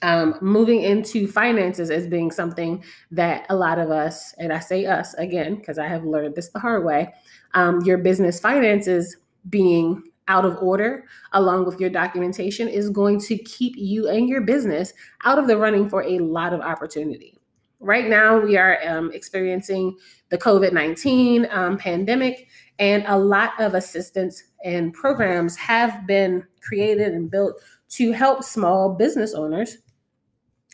um, 0.01 0.37
moving 0.41 0.81
into 0.81 1.27
finances 1.27 1.89
as 1.89 2.07
being 2.07 2.31
something 2.31 2.83
that 3.11 3.45
a 3.49 3.55
lot 3.55 3.79
of 3.79 3.89
us, 3.89 4.33
and 4.37 4.53
I 4.53 4.59
say 4.59 4.85
us 4.85 5.13
again 5.15 5.55
because 5.55 5.77
I 5.77 5.87
have 5.87 6.03
learned 6.03 6.35
this 6.35 6.49
the 6.49 6.59
hard 6.59 6.85
way, 6.85 7.13
um, 7.55 7.81
your 7.81 7.97
business 7.97 8.39
finances 8.39 9.17
being 9.49 10.03
out 10.27 10.45
of 10.45 10.57
order 10.61 11.05
along 11.33 11.65
with 11.65 11.79
your 11.79 11.89
documentation 11.89 12.67
is 12.67 12.89
going 12.89 13.19
to 13.19 13.37
keep 13.39 13.73
you 13.77 14.09
and 14.09 14.27
your 14.27 14.41
business 14.41 14.93
out 15.23 15.37
of 15.37 15.47
the 15.47 15.57
running 15.57 15.89
for 15.89 16.03
a 16.03 16.19
lot 16.19 16.53
of 16.53 16.61
opportunity. 16.61 17.39
Right 17.79 18.07
now, 18.07 18.39
we 18.39 18.57
are 18.57 18.79
um, 18.87 19.11
experiencing 19.11 19.97
the 20.29 20.37
COVID 20.37 20.73
19 20.73 21.47
um, 21.51 21.77
pandemic, 21.77 22.47
and 22.79 23.03
a 23.07 23.17
lot 23.17 23.51
of 23.59 23.75
assistance 23.75 24.41
and 24.63 24.93
programs 24.93 25.55
have 25.57 26.07
been 26.07 26.43
created 26.61 27.13
and 27.13 27.29
built 27.29 27.61
to 27.89 28.11
help 28.11 28.43
small 28.43 28.95
business 28.95 29.33
owners 29.33 29.77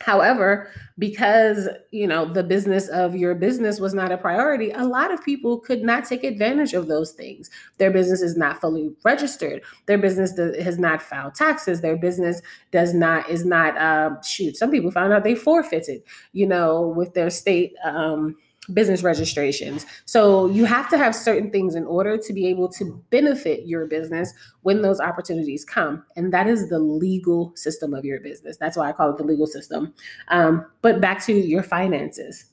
However, 0.01 0.70
because 0.98 1.70
you 1.91 2.08
know 2.08 2.25
the 2.25 2.43
business 2.43 2.88
of 2.89 3.15
your 3.15 3.36
business 3.36 3.79
was 3.79 3.93
not 3.93 4.12
a 4.12 4.17
priority, 4.17 4.72
a 4.72 4.84
lot 4.84 5.13
of 5.13 5.24
people 5.24 5.60
could 5.60 5.84
not 5.84 6.05
take 6.05 6.24
advantage 6.24 6.74
of 6.74 6.88
those 6.88 7.12
things. 7.12 7.50
Their 7.77 7.91
business 7.91 8.22
is 8.22 8.36
not 8.36 8.60
fully 8.60 8.91
registered. 9.03 9.62
Their 9.86 9.98
business 9.98 10.38
has 10.38 10.77
not 10.77 11.01
filed 11.01 11.36
taxes. 11.36 11.81
Their 11.81 11.98
business 11.98 12.41
does 12.72 12.93
not 12.93 13.29
is 13.29 13.46
not 13.46 13.77
uh, 13.77 14.22
shoot. 14.22 14.58
Some 14.58 14.72
people 14.72 14.91
found 14.91 15.13
out 15.13 15.24
they 15.24 15.36
forfeited, 15.36 16.01
you 16.34 16.48
know, 16.48 16.88
with 16.88 17.13
their 17.13 17.29
state. 17.29 17.74
Um, 17.84 18.36
business 18.74 19.01
registrations. 19.01 19.86
So 20.06 20.48
you 20.48 20.65
have 20.65 20.89
to 20.91 20.98
have 20.98 21.15
certain 21.15 21.50
things 21.50 21.74
in 21.74 21.86
order 21.86 22.15
to 22.18 22.34
be 22.34 22.46
able 22.48 22.70
to 22.74 23.03
benefit 23.10 23.65
your 23.65 23.88
business 23.88 24.34
when 24.62 24.84
those 24.84 25.00
opportunities 25.00 25.65
come. 25.65 26.03
And 26.15 26.32
that 26.34 26.48
is 26.48 26.70
the 26.70 26.77
legal 26.77 27.53
system 27.56 27.94
of 27.94 28.06
your 28.06 28.20
business. 28.20 28.58
That's 28.58 28.77
why 28.77 28.89
I 28.89 28.91
call 28.91 29.10
it 29.10 29.18
the 29.18 29.24
legal 29.24 29.48
system. 29.48 29.94
Um, 30.27 30.65
but 30.82 31.01
back 31.01 31.25
to 31.25 31.34
your 31.34 31.63
finances. 31.63 32.46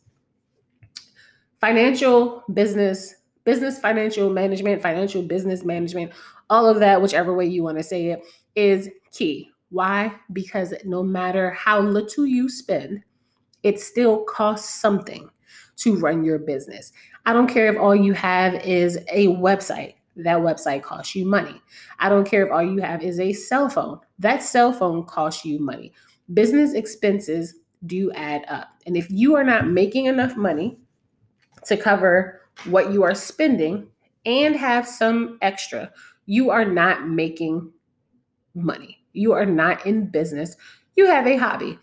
Financial 1.61 2.43
business, 2.55 3.15
business 3.45 3.79
financial 3.79 4.31
management, 4.31 4.81
financial 4.81 5.23
business 5.23 5.62
management, 5.62 6.12
all 6.49 6.67
of 6.67 6.79
that, 6.81 7.03
whichever 7.03 7.35
way 7.35 7.45
you 7.45 7.62
want 7.62 7.77
to 7.77 7.85
say 7.85 8.07
it, 8.07 8.25
is 8.55 8.88
key. 9.12 9.50
Why? 9.71 10.15
Because 10.33 10.73
no 10.85 11.03
matter 11.03 11.50
how 11.50 11.81
little 11.81 12.27
you 12.27 12.49
spend, 12.49 13.03
it 13.62 13.79
still 13.79 14.25
costs 14.25 14.81
something 14.81 15.29
to 15.78 15.97
run 15.97 16.25
your 16.25 16.38
business. 16.38 16.92
I 17.26 17.32
don't 17.32 17.49
care 17.49 17.73
if 17.73 17.78
all 17.78 17.94
you 17.94 18.12
have 18.14 18.54
is 18.64 18.99
a 19.11 19.28
website. 19.28 19.94
That 20.16 20.38
website 20.38 20.82
costs 20.82 21.14
you 21.14 21.25
money. 21.25 21.61
I 22.00 22.08
don't 22.08 22.28
care 22.28 22.44
if 22.47 22.52
all 22.52 22.62
you 22.62 22.80
have 22.80 23.02
is 23.02 23.20
a 23.20 23.32
cell 23.32 23.68
phone. 23.68 24.00
That 24.18 24.42
cell 24.42 24.73
phone 24.73 25.04
costs 25.04 25.44
you 25.44 25.61
money. 25.61 25.92
Business 26.35 26.75
expenses 26.75 27.54
do 27.87 28.11
add 28.12 28.44
up. 28.49 28.68
And 28.87 28.97
if 28.97 29.08
you 29.11 29.37
are 29.37 29.44
not 29.44 29.68
making 29.68 30.06
enough 30.06 30.37
money 30.37 30.78
to 31.66 31.76
cover 31.76 32.40
what 32.64 32.92
you 32.92 33.04
are 33.04 33.14
spending 33.14 33.88
and 34.26 34.56
have 34.56 34.88
some 34.88 35.38
extra, 35.40 35.92
you 36.26 36.50
are 36.50 36.64
not 36.64 37.08
making 37.08 37.70
money. 38.54 38.99
You 39.12 39.32
are 39.32 39.47
not 39.47 39.87
in 39.87 40.06
business. 40.06 40.56
You 40.97 41.06
have 41.06 41.26
a 41.26 41.37
hobby. 41.37 41.78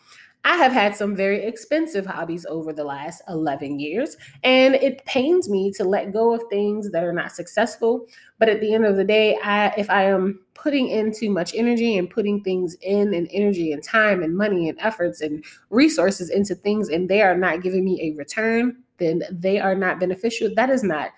I 0.46 0.58
have 0.58 0.72
had 0.72 0.96
some 0.96 1.16
very 1.16 1.44
expensive 1.44 2.06
hobbies 2.06 2.46
over 2.46 2.72
the 2.72 2.84
last 2.84 3.24
11 3.28 3.80
years, 3.80 4.16
and 4.44 4.76
it 4.76 5.04
pains 5.06 5.50
me 5.50 5.72
to 5.72 5.84
let 5.84 6.14
go 6.14 6.36
of 6.36 6.44
things 6.52 6.92
that 6.92 7.04
are 7.04 7.12
not 7.12 7.32
successful. 7.32 8.06
But 8.38 8.50
at 8.50 8.62
the 8.62 8.72
end 8.72 8.86
of 8.86 8.96
the 8.96 9.04
day, 9.04 9.38
I, 9.44 9.74
if 9.76 9.90
I 9.90 10.04
am 10.04 10.40
putting 10.54 10.88
in 10.88 11.12
too 11.12 11.32
much 11.32 11.56
energy 11.56 11.98
and 11.98 12.10
putting 12.10 12.44
things 12.44 12.76
in 12.82 13.16
and 13.16 13.28
energy 13.34 13.72
and 13.72 13.82
time 13.84 14.22
and 14.22 14.38
money 14.38 14.70
and 14.70 14.80
efforts 14.80 15.20
and 15.20 15.44
resources 15.72 16.30
into 16.30 16.54
things 16.54 16.90
and 16.90 17.10
they 17.10 17.24
are 17.24 17.36
not 17.36 17.64
giving 17.64 17.84
me 17.84 18.00
a 18.02 18.16
return, 18.16 18.78
then 19.00 19.24
they 19.32 19.60
are 19.60 19.76
not 19.76 20.00
beneficial. 20.00 20.50
That 20.56 20.70
is 20.70 20.84
not 20.84 21.10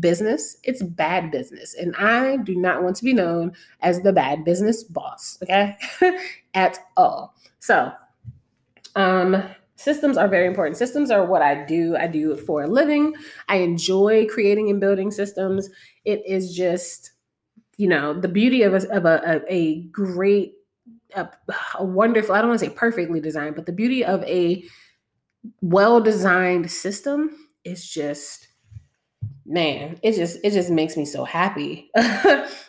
business. 0.00 0.56
It's 0.64 0.82
bad 0.82 1.30
business. 1.30 1.74
And 1.74 1.94
I 1.96 2.38
do 2.38 2.56
not 2.56 2.82
want 2.82 2.96
to 2.96 3.04
be 3.04 3.12
known 3.12 3.52
as 3.80 4.02
the 4.02 4.12
bad 4.12 4.44
business 4.44 4.82
boss, 4.82 5.38
okay? 5.42 5.76
At 6.54 6.78
all. 6.96 7.34
So, 7.60 7.92
um, 8.96 9.42
systems 9.76 10.16
are 10.16 10.28
very 10.28 10.46
important. 10.46 10.76
Systems 10.76 11.10
are 11.10 11.26
what 11.26 11.42
I 11.42 11.64
do. 11.64 11.96
I 11.96 12.06
do 12.06 12.32
it 12.32 12.40
for 12.40 12.62
a 12.62 12.68
living. 12.68 13.14
I 13.48 13.56
enjoy 13.56 14.26
creating 14.26 14.70
and 14.70 14.80
building 14.80 15.10
systems. 15.10 15.68
It 16.04 16.22
is 16.26 16.54
just, 16.54 17.12
you 17.76 17.88
know, 17.88 18.18
the 18.18 18.28
beauty 18.28 18.62
of 18.62 18.74
a, 18.74 18.88
of 18.94 19.04
a, 19.04 19.42
a 19.48 19.82
great, 19.84 20.54
a, 21.14 21.28
a 21.78 21.84
wonderful, 21.84 22.34
I 22.34 22.40
don't 22.40 22.50
want 22.50 22.60
to 22.60 22.66
say 22.66 22.74
perfectly 22.74 23.20
designed, 23.20 23.56
but 23.56 23.66
the 23.66 23.72
beauty 23.72 24.04
of 24.04 24.22
a 24.24 24.64
well 25.60 26.00
designed 26.00 26.70
system 26.70 27.48
is 27.64 27.88
just 27.88 28.48
man 29.44 29.98
it 30.02 30.12
just 30.14 30.38
it 30.44 30.52
just 30.52 30.70
makes 30.70 30.96
me 30.96 31.04
so 31.04 31.24
happy. 31.24 31.90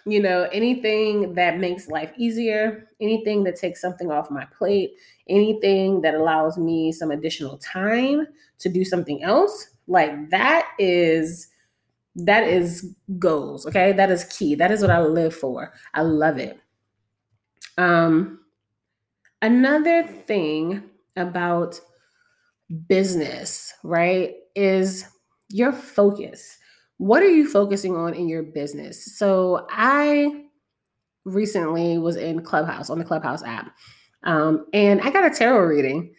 You 0.06 0.22
know 0.22 0.50
anything 0.51 1.36
that 1.36 1.60
makes 1.60 1.88
life 1.88 2.12
easier 2.18 2.89
anything 3.00 3.46
that 3.46 3.56
takes 3.56 3.80
something 3.80 4.12
off 4.12 4.30
my 4.30 4.46
plate 4.58 4.92
anything 5.30 6.01
that 6.01 6.13
allows 6.13 6.58
me 6.58 6.92
some 6.92 7.10
additional 7.10 7.58
time 7.60 8.27
to 8.60 8.70
do 8.70 8.84
something 8.84 9.24
else 9.24 9.70
like 9.88 10.30
that 10.32 10.68
is 10.77 11.48
that 12.15 12.44
is 12.44 12.96
goals 13.20 13.65
okay? 13.68 13.94
That 13.94 14.12
is 14.12 14.25
key. 14.25 14.56
That 14.56 14.72
is 14.72 14.82
what 14.82 14.92
i 14.92 15.01
live 15.01 15.36
for. 15.36 15.74
I 15.94 16.01
love 16.03 16.38
it. 16.38 16.60
Um 17.77 18.39
another 19.42 20.03
thing 20.08 20.84
about 21.15 21.80
business 22.88 23.74
right 23.84 24.36
is 24.56 25.06
your 25.50 25.72
focus 25.72 26.58
what 27.04 27.22
are 27.22 27.30
you 27.30 27.50
focusing 27.50 27.98
on 27.98 28.14
in 28.14 28.30
your 28.30 28.44
business? 28.44 29.18
So 29.18 29.68
I 29.70 30.46
recently 31.26 31.98
was 31.98 32.16
in 32.16 32.42
Clubhouse 32.44 32.90
on 32.90 32.98
the 32.98 33.04
Clubhouse 33.04 33.44
app, 33.44 33.76
um, 34.24 34.68
and 34.72 35.02
I 35.02 35.10
got 35.10 35.30
a 35.30 35.36
tarot 35.36 35.66
reading 35.66 36.14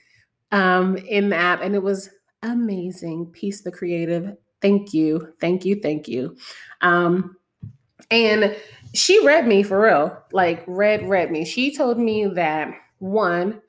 um, 0.52 0.98
in 0.98 1.30
the 1.30 1.36
app, 1.36 1.62
and 1.62 1.74
it 1.74 1.82
was 1.82 2.10
amazing. 2.42 3.30
Peace 3.32 3.62
the 3.62 3.72
creative. 3.72 4.36
Thank 4.60 4.92
you, 4.92 5.32
thank 5.40 5.64
you, 5.64 5.80
thank 5.80 6.06
you. 6.06 6.36
Um, 6.82 7.36
and 8.10 8.54
she 8.92 9.24
read 9.26 9.46
me 9.46 9.62
for 9.62 9.80
real, 9.80 10.22
like 10.32 10.64
read 10.66 11.08
read 11.08 11.30
me. 11.30 11.46
She 11.46 11.74
told 11.74 11.98
me 11.98 12.26
that 12.26 12.74
one, 12.98 13.62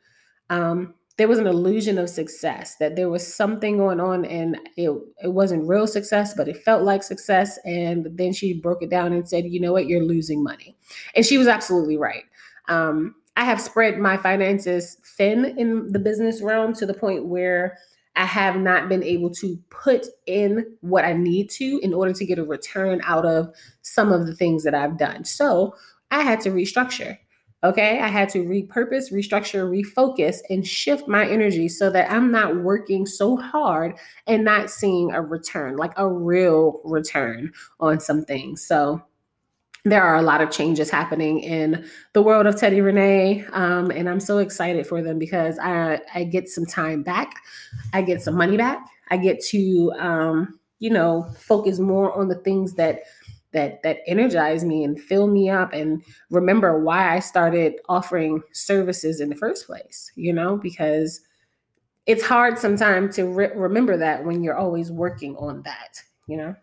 um, 0.49 0.95
there 1.17 1.27
was 1.27 1.39
an 1.39 1.47
illusion 1.47 1.97
of 1.97 2.09
success 2.09 2.75
that 2.75 2.95
there 2.95 3.09
was 3.09 3.25
something 3.25 3.77
going 3.77 3.99
on 3.99 4.25
and 4.25 4.57
it, 4.75 4.91
it 5.23 5.31
wasn't 5.31 5.67
real 5.67 5.87
success 5.87 6.33
but 6.33 6.47
it 6.47 6.57
felt 6.57 6.83
like 6.83 7.03
success. 7.03 7.57
And 7.65 8.07
then 8.17 8.33
she 8.33 8.53
broke 8.53 8.83
it 8.83 8.89
down 8.89 9.13
and 9.13 9.27
said 9.27 9.45
you 9.45 9.59
know 9.59 9.73
what? 9.73 9.87
You're 9.87 10.03
losing 10.03 10.43
money. 10.43 10.75
And 11.15 11.25
she 11.25 11.37
was 11.37 11.47
absolutely 11.47 11.97
right. 11.97 12.23
Um, 12.67 13.15
i 13.37 13.43
have 13.43 13.61
spread 13.61 13.99
my 13.99 14.17
finances 14.17 14.97
thin 15.17 15.45
in 15.57 15.91
the 15.91 15.99
business 15.99 16.41
realm 16.41 16.73
to 16.73 16.85
the 16.85 16.93
point 16.93 17.25
where 17.25 17.77
i 18.15 18.25
have 18.25 18.55
not 18.55 18.89
been 18.89 19.03
able 19.03 19.29
to 19.29 19.57
put 19.69 20.07
in 20.25 20.65
what 20.81 21.05
i 21.05 21.13
need 21.13 21.49
to 21.49 21.79
in 21.83 21.93
order 21.93 22.13
to 22.13 22.25
get 22.25 22.39
a 22.39 22.43
return 22.43 23.01
out 23.03 23.25
of 23.25 23.53
some 23.81 24.11
of 24.11 24.25
the 24.25 24.35
things 24.35 24.63
that 24.63 24.73
i've 24.73 24.97
done. 24.97 25.23
So 25.25 25.75
i 26.11 26.21
had 26.21 26.41
to 26.41 26.49
restructure 26.49 27.17
Okay, 27.63 27.99
I 27.99 28.09
had 28.09 28.29
to 28.29 28.43
repurpose, 28.43 29.11
restructure, 29.11 29.67
refocus, 29.67 30.37
and 30.51 30.65
shift 30.67 31.07
my 31.07 31.27
energy 31.27 31.67
so 31.67 31.89
that 31.89 32.11
I'm 32.11 32.29
not 32.31 32.57
working 32.57 33.07
so 33.07 33.37
hard 33.37 33.95
and 34.27 34.43
not 34.43 34.69
seeing 34.69 35.11
a 35.11 35.21
return, 35.21 35.75
like 35.75 35.93
a 35.97 36.07
real 36.07 36.79
return 36.83 37.53
on 37.79 37.99
some 37.99 38.23
things. 38.23 38.61
So, 38.63 39.01
there 39.85 40.03
are 40.03 40.15
a 40.15 40.21
lot 40.23 40.41
of 40.41 40.51
changes 40.51 40.89
happening 40.89 41.39
in 41.41 41.85
the 42.13 42.21
world 42.21 42.47
of 42.47 42.55
Teddi 42.55 42.83
Rene', 42.83 43.45
um, 43.53 43.91
and 43.91 44.09
I'm 44.09 44.19
so 44.19 44.39
excited 44.39 44.87
for 44.87 45.03
them 45.03 45.19
because 45.19 45.59
I, 45.59 46.01
I 46.13 46.23
get 46.23 46.49
some 46.49 46.65
time 46.65 47.03
back, 47.03 47.35
I 47.93 48.01
get 48.01 48.21
some 48.21 48.35
money 48.35 48.57
back, 48.57 48.79
I 49.11 49.17
get 49.17 49.43
to, 49.45 49.93
um, 49.99 50.59
you 50.79 50.89
know, 50.89 51.27
focus 51.37 51.79
more 51.79 52.13
on 52.13 52.27
the 52.27 52.35
things 52.35 52.73
that 52.75 53.01
that 53.55 53.81
that 53.81 53.99
energize 54.05 54.63
me 54.63 54.83
and 54.83 54.99
fill 54.99 55.27
me 55.27 55.49
up 55.49 55.73
and 55.73 56.03
remember 56.29 56.83
why 56.83 57.15
I 57.15 57.19
started 57.19 57.75
offering 57.89 58.43
services 58.51 59.19
in 59.21 59.29
the 59.29 59.35
first 59.35 59.65
place, 59.65 60.11
you 60.15 60.33
know, 60.33 60.57
because 60.57 61.21
it's 62.05 62.23
hard 62.23 62.59
sometimes 62.59 63.15
to 63.15 63.25
re- 63.25 63.51
remember 63.55 63.97
that 63.97 64.23
when 64.23 64.43
you're 64.43 64.57
always 64.57 64.91
working 64.91 65.35
on 65.37 65.63
that, 65.63 66.03
you 66.27 66.37
know. 66.37 66.55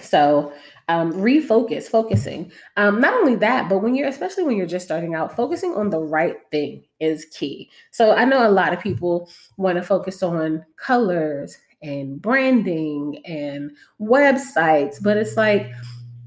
So 0.00 0.52
um, 0.88 1.12
refocus, 1.12 1.84
focusing. 1.84 2.50
Um, 2.76 3.00
not 3.00 3.14
only 3.14 3.36
that, 3.36 3.68
but 3.68 3.78
when 3.78 3.94
you're, 3.94 4.08
especially 4.08 4.44
when 4.44 4.56
you're 4.56 4.66
just 4.66 4.84
starting 4.86 5.14
out, 5.14 5.36
focusing 5.36 5.74
on 5.74 5.90
the 5.90 6.00
right 6.00 6.36
thing 6.50 6.84
is 7.00 7.26
key. 7.26 7.70
So 7.90 8.12
I 8.12 8.24
know 8.24 8.48
a 8.48 8.50
lot 8.50 8.72
of 8.72 8.80
people 8.80 9.30
want 9.56 9.76
to 9.76 9.82
focus 9.82 10.22
on 10.22 10.64
colors 10.76 11.58
and 11.82 12.20
branding 12.20 13.22
and 13.26 13.70
websites, 14.00 14.96
but 15.02 15.16
it's 15.16 15.36
like, 15.36 15.70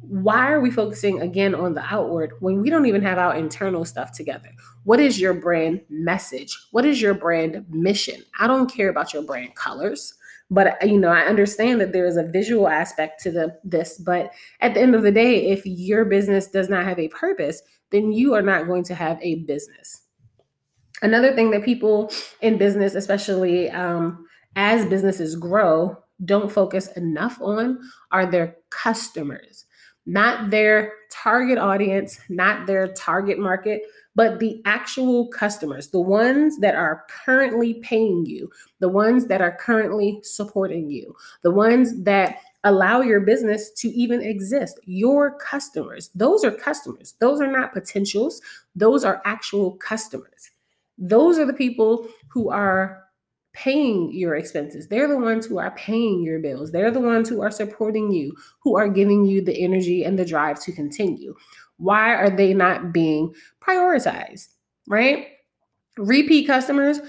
why 0.09 0.51
are 0.51 0.61
we 0.61 0.71
focusing 0.71 1.21
again 1.21 1.53
on 1.53 1.73
the 1.73 1.83
outward 1.83 2.33
when 2.39 2.61
we 2.61 2.69
don't 2.69 2.85
even 2.85 3.01
have 3.01 3.17
our 3.17 3.35
internal 3.35 3.85
stuff 3.85 4.11
together? 4.11 4.49
What 4.83 4.99
is 4.99 5.19
your 5.19 5.33
brand 5.33 5.81
message? 5.89 6.57
What 6.71 6.85
is 6.85 7.01
your 7.01 7.13
brand 7.13 7.65
mission? 7.69 8.21
I 8.39 8.47
don't 8.47 8.71
care 8.71 8.89
about 8.89 9.13
your 9.13 9.23
brand 9.23 9.55
colors 9.55 10.13
but 10.49 10.77
you 10.87 10.97
know 10.97 11.09
i 11.09 11.21
understand 11.21 11.81
that 11.81 11.91
there 11.91 12.05
is 12.05 12.17
a 12.17 12.23
visual 12.23 12.67
aspect 12.67 13.21
to 13.21 13.31
the 13.31 13.57
this 13.63 13.97
but 13.97 14.31
at 14.61 14.73
the 14.73 14.79
end 14.79 14.95
of 14.95 15.03
the 15.03 15.11
day 15.11 15.47
if 15.47 15.65
your 15.65 16.05
business 16.05 16.47
does 16.47 16.69
not 16.69 16.85
have 16.85 16.99
a 16.99 17.09
purpose 17.09 17.61
then 17.91 18.11
you 18.11 18.33
are 18.33 18.41
not 18.41 18.67
going 18.67 18.83
to 18.83 18.95
have 18.95 19.19
a 19.21 19.43
business 19.43 20.03
another 21.01 21.33
thing 21.35 21.51
that 21.51 21.63
people 21.63 22.11
in 22.41 22.57
business 22.57 22.95
especially 22.95 23.69
um, 23.71 24.25
as 24.55 24.85
businesses 24.85 25.35
grow 25.35 25.95
don't 26.25 26.51
focus 26.51 26.87
enough 26.95 27.39
on 27.41 27.77
are 28.11 28.25
their 28.25 28.55
customers 28.69 29.65
not 30.07 30.49
their 30.49 30.93
target 31.11 31.59
audience 31.59 32.19
not 32.29 32.65
their 32.65 32.87
target 32.93 33.37
market 33.37 33.83
but 34.17 34.39
the 34.39 34.59
actual 34.65 35.27
customers, 35.27 35.89
the 35.89 36.01
ones 36.01 36.57
that 36.57 36.73
are 36.73 37.05
currently 37.23 37.75
paying 37.75 38.25
you, 38.25 38.49
the 38.79 38.89
ones 38.89 39.27
that 39.27 39.41
are 39.41 39.55
currently 39.55 40.19
supporting 40.23 40.89
you, 40.89 41.15
the 41.43 41.51
ones 41.51 42.01
that 42.01 42.37
allow 42.63 43.01
your 43.01 43.19
business 43.19 43.69
to 43.73 43.89
even 43.89 44.23
exist. 44.23 44.79
Your 44.85 45.37
customers, 45.37 46.09
those 46.15 46.43
are 46.43 46.49
customers. 46.49 47.13
Those 47.19 47.39
are 47.39 47.51
not 47.51 47.73
potentials, 47.73 48.41
those 48.75 49.05
are 49.05 49.21
actual 49.23 49.73
customers. 49.73 50.49
Those 50.97 51.37
are 51.37 51.45
the 51.45 51.53
people 51.53 52.07
who 52.27 52.49
are 52.49 53.03
paying 53.57 54.11
your 54.13 54.35
expenses. 54.35 54.87
They're 54.87 55.07
the 55.07 55.17
ones 55.17 55.47
who 55.47 55.57
are 55.57 55.71
paying 55.71 56.21
your 56.21 56.39
bills. 56.39 56.71
They're 56.71 56.91
the 56.91 56.99
ones 56.99 57.27
who 57.27 57.41
are 57.41 57.49
supporting 57.49 58.11
you, 58.11 58.35
who 58.59 58.77
are 58.77 58.87
giving 58.87 59.25
you 59.25 59.41
the 59.41 59.59
energy 59.59 60.03
and 60.03 60.17
the 60.17 60.25
drive 60.25 60.61
to 60.63 60.71
continue. 60.71 61.35
Why 61.77 62.13
are 62.13 62.29
they 62.29 62.53
not 62.53 62.93
being 62.93 63.33
prioritized? 63.59 64.49
Right? 64.87 65.29
Repeat 65.97 66.45
customers 66.45 66.99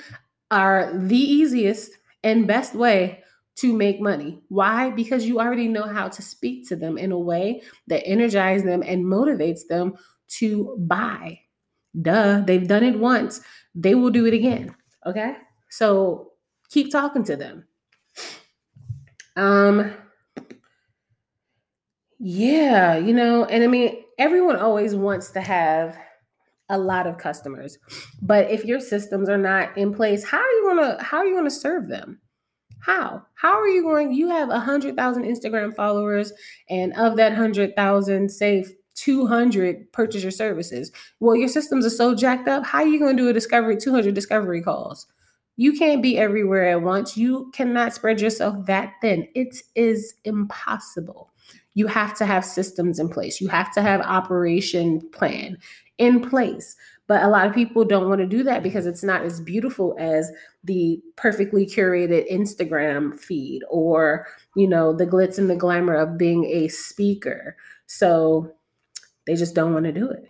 are 0.50 0.90
the 0.98 1.18
easiest 1.18 1.92
and 2.24 2.46
best 2.46 2.74
way 2.74 3.22
to 3.56 3.74
make 3.74 4.00
money. 4.00 4.40
Why? 4.48 4.88
Because 4.90 5.26
you 5.26 5.40
already 5.40 5.68
know 5.68 5.82
how 5.82 6.08
to 6.08 6.22
speak 6.22 6.66
to 6.68 6.76
them 6.76 6.96
in 6.96 7.12
a 7.12 7.18
way 7.18 7.60
that 7.88 8.06
energizes 8.06 8.64
them 8.64 8.82
and 8.86 9.04
motivates 9.04 9.66
them 9.68 9.94
to 10.38 10.76
buy. 10.80 11.40
Duh, 12.00 12.40
they've 12.46 12.68
done 12.68 12.84
it 12.84 12.98
once, 12.98 13.42
they 13.74 13.94
will 13.94 14.10
do 14.10 14.26
it 14.26 14.32
again. 14.32 14.74
Okay? 15.04 15.36
So 15.70 16.27
keep 16.70 16.90
talking 16.90 17.24
to 17.24 17.36
them. 17.36 17.64
Um 19.36 19.92
yeah, 22.18 22.96
you 22.96 23.14
know, 23.14 23.44
and 23.44 23.62
I 23.62 23.66
mean 23.66 24.02
everyone 24.18 24.56
always 24.56 24.94
wants 24.94 25.30
to 25.32 25.40
have 25.40 25.96
a 26.68 26.78
lot 26.78 27.06
of 27.06 27.18
customers. 27.18 27.78
But 28.20 28.50
if 28.50 28.64
your 28.64 28.80
systems 28.80 29.28
are 29.28 29.38
not 29.38 29.76
in 29.78 29.94
place, 29.94 30.24
how 30.24 30.38
are 30.38 30.50
you 30.50 30.64
to 30.80 31.02
how 31.02 31.18
are 31.18 31.26
you 31.26 31.42
to 31.42 31.50
serve 31.50 31.88
them? 31.88 32.20
How? 32.80 33.22
How 33.34 33.58
are 33.58 33.68
you 33.68 33.82
going 33.82 34.12
you 34.12 34.28
have 34.28 34.48
a 34.48 34.52
100,000 34.52 35.24
Instagram 35.24 35.74
followers 35.74 36.32
and 36.68 36.92
of 36.96 37.16
that 37.16 37.30
100,000 37.32 38.30
say 38.30 38.64
200 38.98 39.92
purchase 39.92 40.22
your 40.22 40.32
services. 40.32 40.90
Well, 41.20 41.36
your 41.36 41.48
systems 41.48 41.86
are 41.86 41.90
so 41.90 42.14
jacked 42.14 42.48
up. 42.48 42.66
How 42.66 42.78
are 42.78 42.86
you 42.86 42.98
going 42.98 43.16
to 43.16 43.22
do 43.22 43.28
a 43.28 43.32
discovery 43.32 43.76
200 43.76 44.12
discovery 44.14 44.60
calls? 44.60 45.06
You 45.58 45.74
can't 45.74 46.02
be 46.02 46.16
everywhere 46.16 46.70
at 46.70 46.80
once. 46.80 47.18
You 47.18 47.50
cannot 47.52 47.92
spread 47.92 48.22
yourself 48.22 48.64
that 48.64 48.94
thin. 49.02 49.28
It 49.34 49.62
is 49.74 50.14
impossible 50.24 51.30
you 51.78 51.86
have 51.86 52.12
to 52.12 52.26
have 52.26 52.44
systems 52.44 52.98
in 52.98 53.08
place. 53.08 53.40
You 53.40 53.46
have 53.46 53.72
to 53.74 53.82
have 53.82 54.00
operation 54.00 55.00
plan 55.12 55.56
in 55.98 56.20
place. 56.20 56.74
But 57.06 57.22
a 57.22 57.28
lot 57.28 57.46
of 57.46 57.54
people 57.54 57.84
don't 57.84 58.08
want 58.08 58.20
to 58.20 58.26
do 58.26 58.42
that 58.42 58.64
because 58.64 58.84
it's 58.84 59.04
not 59.04 59.22
as 59.22 59.40
beautiful 59.40 59.94
as 59.96 60.28
the 60.64 61.00
perfectly 61.14 61.64
curated 61.66 62.28
Instagram 62.28 63.16
feed 63.16 63.62
or, 63.70 64.26
you 64.56 64.66
know, 64.66 64.92
the 64.92 65.06
glitz 65.06 65.38
and 65.38 65.48
the 65.48 65.54
glamour 65.54 65.94
of 65.94 66.18
being 66.18 66.46
a 66.46 66.66
speaker. 66.66 67.56
So 67.86 68.52
they 69.28 69.36
just 69.36 69.54
don't 69.54 69.72
want 69.72 69.84
to 69.84 69.92
do 69.92 70.10
it. 70.10 70.28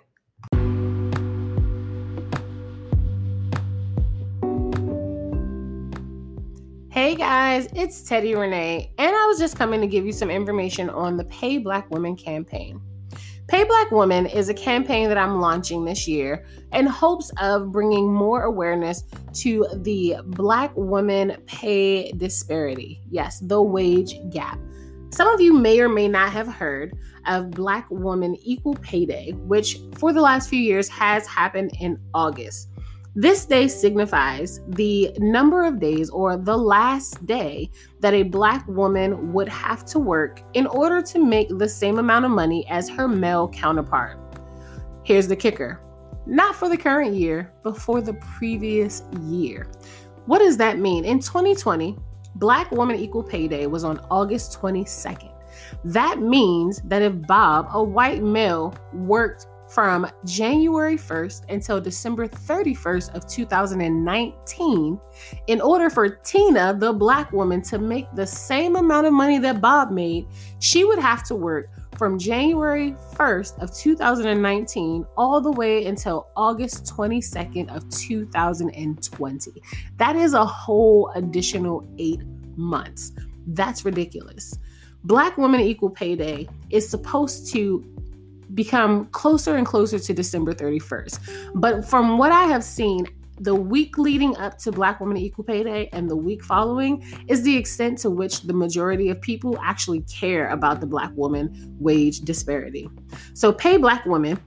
Hey 6.99 7.15
guys, 7.15 7.69
it's 7.77 8.03
Teddi 8.03 8.37
Rene', 8.37 8.91
and 8.99 9.15
I 9.15 9.27
was 9.27 9.39
just 9.39 9.57
coming 9.57 9.81
to 9.81 9.87
give 9.87 10.05
you 10.05 10.11
some 10.11 10.31
information 10.31 10.91
on 10.91 11.17
the 11.17 11.23
Pay 11.27 11.59
Black 11.59 11.89
Women 11.93 12.17
campaign. 12.17 12.81
Pay 13.47 13.63
Black 13.63 13.93
Women 13.93 14.27
is 14.27 14.49
a 14.49 14.55
campaign 14.55 15.09
that 15.09 15.17
I'm 15.17 15.41
launching 15.41 15.85
this 15.85 16.09
year 16.09 16.45
in 16.73 16.87
hopes 16.87 17.31
of 17.41 17.71
bringing 17.71 18.13
more 18.13 18.43
awareness 18.43 19.05
to 19.35 19.65
the 19.77 20.17
Black 20.25 20.77
woman 20.77 21.37
pay 21.47 22.11
disparity. 22.11 23.01
Yes, 23.09 23.39
the 23.39 23.63
wage 23.63 24.17
gap. 24.31 24.59
Some 25.11 25.29
of 25.29 25.41
you 25.41 25.53
may 25.53 25.79
or 25.79 25.89
may 25.89 26.09
not 26.09 26.33
have 26.33 26.49
heard 26.49 26.99
of 27.29 27.53
Black 27.53 27.89
Woman 27.93 28.37
Equal 28.43 28.75
Pay 28.75 29.07
Day, 29.07 29.35
which 29.45 29.79
for 29.95 30.13
the 30.13 30.21
last 30.21 30.51
few 30.51 30.59
years 30.59 30.89
has 30.89 31.29
happened 31.29 31.71
in 31.79 31.97
August. 32.13 32.71
This 33.15 33.47
day 33.47 33.69
signifies 33.69 34.61
the 34.69 35.13
number 35.19 35.65
of 35.65 35.81
days 35.81 36.11
or 36.11 36.37
the 36.37 36.57
last 36.57 37.25
day 37.27 37.71
that 38.01 38.15
a 38.15 38.23
Black 38.23 38.67
woman 38.69 39.33
would 39.33 39.49
have 39.49 39.85
to 39.87 39.99
work 39.99 40.43
in 40.55 40.67
order 40.67 41.03
to 41.03 41.25
make 41.25 41.49
the 41.49 41.69
same 41.69 41.99
amount 41.99 42.27
of 42.27 42.31
money 42.31 42.67
as 42.69 42.89
her 42.91 43.09
male 43.09 43.49
counterpart. 43.49 44.19
Here's 45.05 45.27
the 45.27 45.37
kicker 45.37 45.81
not 46.27 46.55
for 46.55 46.69
the 46.69 46.77
current 46.77 47.15
year, 47.15 47.51
but 47.63 47.79
for 47.79 48.03
the 48.03 48.13
previous 48.13 49.03
year. 49.23 49.67
What 50.27 50.41
does 50.41 50.59
that 50.59 50.79
mean? 50.79 51.07
In 51.07 51.21
2020, 51.21 51.97
Black 52.35 52.71
Woman 52.71 52.97
Equal 52.97 53.23
Pay 53.23 53.49
Day 53.49 53.67
was 53.67 53.83
on 53.83 53.99
August 54.11 54.61
22nd. 54.61 55.33
That 55.85 56.21
means 56.21 56.83
that 56.83 57.01
if 57.01 57.27
Bob, 57.27 57.69
a 57.73 57.83
white 57.83 58.23
male, 58.23 58.77
worked 58.93 59.47
from 59.69 60.11
January 60.25 60.97
1st 60.97 61.51
until 61.51 61.81
December 61.81 62.27
31st 62.27 63.15
of 63.15 63.27
2019 63.29 65.01
in 65.47 65.61
order 65.61 65.91
for 65.91 66.09
Tina, 66.09 66.75
the 66.79 66.93
black 66.93 67.33
woman, 67.33 67.61
to 67.63 67.79
make 67.79 68.07
the 68.15 68.27
same 68.27 68.77
amount 68.77 69.07
of 69.07 69.13
money 69.13 69.39
that 69.39 69.61
Bob 69.61 69.91
made, 69.91 70.27
she 70.59 70.85
would 70.85 70.99
have 70.99 71.23
to 71.25 71.35
work 71.35 71.69
from 71.97 72.19
January 72.19 72.95
1st 73.15 73.61
of 73.61 73.75
2019 73.75 75.05
all 75.17 75.41
the 75.41 75.53
way 75.53 75.85
until 75.87 76.29
August 76.37 76.87
22nd 76.87 77.75
of 77.75 77.89
2020. 77.91 79.63
That 79.97 80.17
is 80.17 80.33
a 80.33 80.47
whole 80.47 81.11
additional 81.17 81.87
8 81.99 82.21
months. 82.57 83.13
That's 83.49 83.85
ridiculous. 83.85 84.59
Black 85.05 85.37
Women 85.39 85.61
Equal 85.61 85.91
Pay 85.91 86.17
Day 86.17 86.49
is 86.71 86.89
supposed 86.89 87.53
to 87.53 87.85
become 88.55 89.07
closer 89.07 89.57
and 89.57 89.67
closer 89.67 89.99
to 89.99 90.15
December 90.15 90.55
31st. 90.55 91.53
But 91.55 91.85
from 91.85 92.19
what 92.19 92.33
I 92.33 92.45
have 92.45 92.65
seen, 92.65 93.07
the 93.41 93.55
week 93.55 93.99
leading 93.99 94.37
up 94.37 94.59
to 94.59 94.73
Black 94.73 95.01
Women 95.01 95.17
Equal 95.17 95.45
Pay 95.45 95.63
Day 95.63 95.89
and 95.93 96.11
the 96.11 96.17
week 96.17 96.43
following 96.43 97.05
is 97.29 97.43
the 97.43 97.57
extent 97.57 97.99
to 97.99 98.11
which 98.11 98.43
the 98.43 98.53
majority 98.53 99.11
of 99.11 99.21
people 99.21 99.59
actually 99.63 100.01
care 100.03 100.49
about 100.49 100.81
the 100.81 100.87
Black 100.87 101.13
woman 101.15 101.77
wage 101.79 102.21
disparity. 102.21 102.91
So, 103.35 103.53
Pay 103.53 103.77
Black 103.77 104.05
Women 104.07 104.41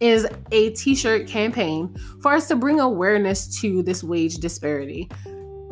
is 0.00 0.26
a 0.52 0.70
t 0.70 0.94
shirt 0.94 1.26
campaign 1.26 1.94
for 2.20 2.32
us 2.32 2.48
to 2.48 2.56
bring 2.56 2.80
awareness 2.80 3.60
to 3.60 3.82
this 3.82 4.02
wage 4.02 4.36
disparity. 4.36 5.10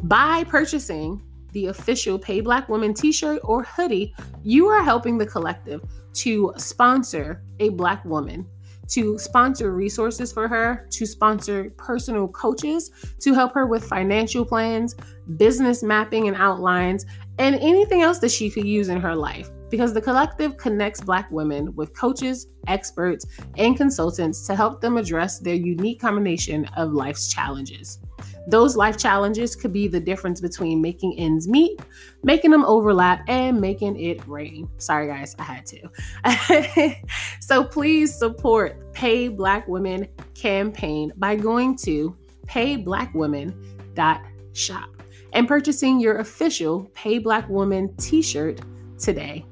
By 0.03 0.45
purchasing 0.45 1.23
the 1.55 1.67
official 1.67 2.19
Pay 2.19 2.41
Black 2.43 2.69
Woman 2.69 2.93
t 2.93 3.11
shirt 3.11 3.41
or 3.43 3.63
hoodie, 3.63 4.15
you 4.43 4.67
are 4.67 4.83
helping 4.85 5.17
the 5.17 5.27
Collektiv 5.27 5.81
to 6.13 6.53
sponsor 6.59 7.43
a 7.61 7.71
Black 7.71 8.05
woman, 8.05 8.47
to 8.89 9.19
sponsor 9.19 9.73
resources 9.73 10.31
for 10.33 10.47
her, 10.47 10.87
to 10.91 11.07
sponsor 11.07 11.71
personal 11.79 12.29
coaches 12.29 12.91
to 13.21 13.33
help 13.33 13.55
her 13.55 13.67
with 13.67 13.85
financial 13.85 14.45
plans, 14.45 14.95
business 15.39 15.83
mapping 15.83 16.29
and 16.29 16.37
outlines, 16.37 17.07
and 17.39 17.55
anything 17.57 18.03
else 18.03 18.19
that 18.19 18.31
she 18.31 18.51
could 18.51 18.67
use 18.67 18.91
in 18.91 19.01
her 19.01 19.17
life. 19.17 19.49
because 19.75 19.93
the 19.93 20.01
Collektiv 20.01 20.57
connects 20.57 21.01
Black 21.01 21.29
women 21.33 21.75
with 21.75 21.93
coaches, 21.99 22.47
experts, 22.69 23.27
and 23.57 23.77
consultants 23.77 24.47
to 24.47 24.55
help 24.55 24.81
them 24.81 24.97
address 24.97 25.41
their 25.41 25.57
unique 25.57 26.01
combination 26.01 26.65
of 26.77 26.93
life's 26.93 27.27
challenges. 27.27 27.99
Those 28.47 28.77
life 28.77 28.99
challenges 28.99 29.57
could 29.57 29.73
be 29.73 29.89
the 29.89 30.01
difference 30.01 30.39
between 30.41 30.83
making 30.83 31.19
ends 31.19 31.49
meet, 31.49 31.81
making 32.23 32.51
them 32.51 32.65
overlap, 32.65 33.25
and 33.29 33.59
making 33.61 33.99
it 33.99 34.27
rain. 34.29 34.69
Sorry, 34.79 35.07
guys, 35.07 35.35
I 35.39 35.43
had 35.43 35.67
to. 35.67 36.97
so 37.41 37.65
please 37.65 38.15
support 38.15 38.93
Pay 38.93 39.29
Black 39.29 39.67
Women 39.67 40.07
campaign 40.35 41.11
by 41.17 41.37
going 41.37 41.77
to 41.79 42.15
payblackwomen.shop 42.47 44.91
and 45.33 45.49
purchasing 45.49 46.01
your 46.01 46.19
official 46.19 46.91
Pay 46.95 47.19
Black 47.19 47.49
Woman 47.49 47.97
t 47.97 48.21
shirt 48.23 48.61
today. 48.99 49.47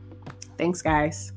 Thanks, 0.58 0.82
guys. 0.82 1.32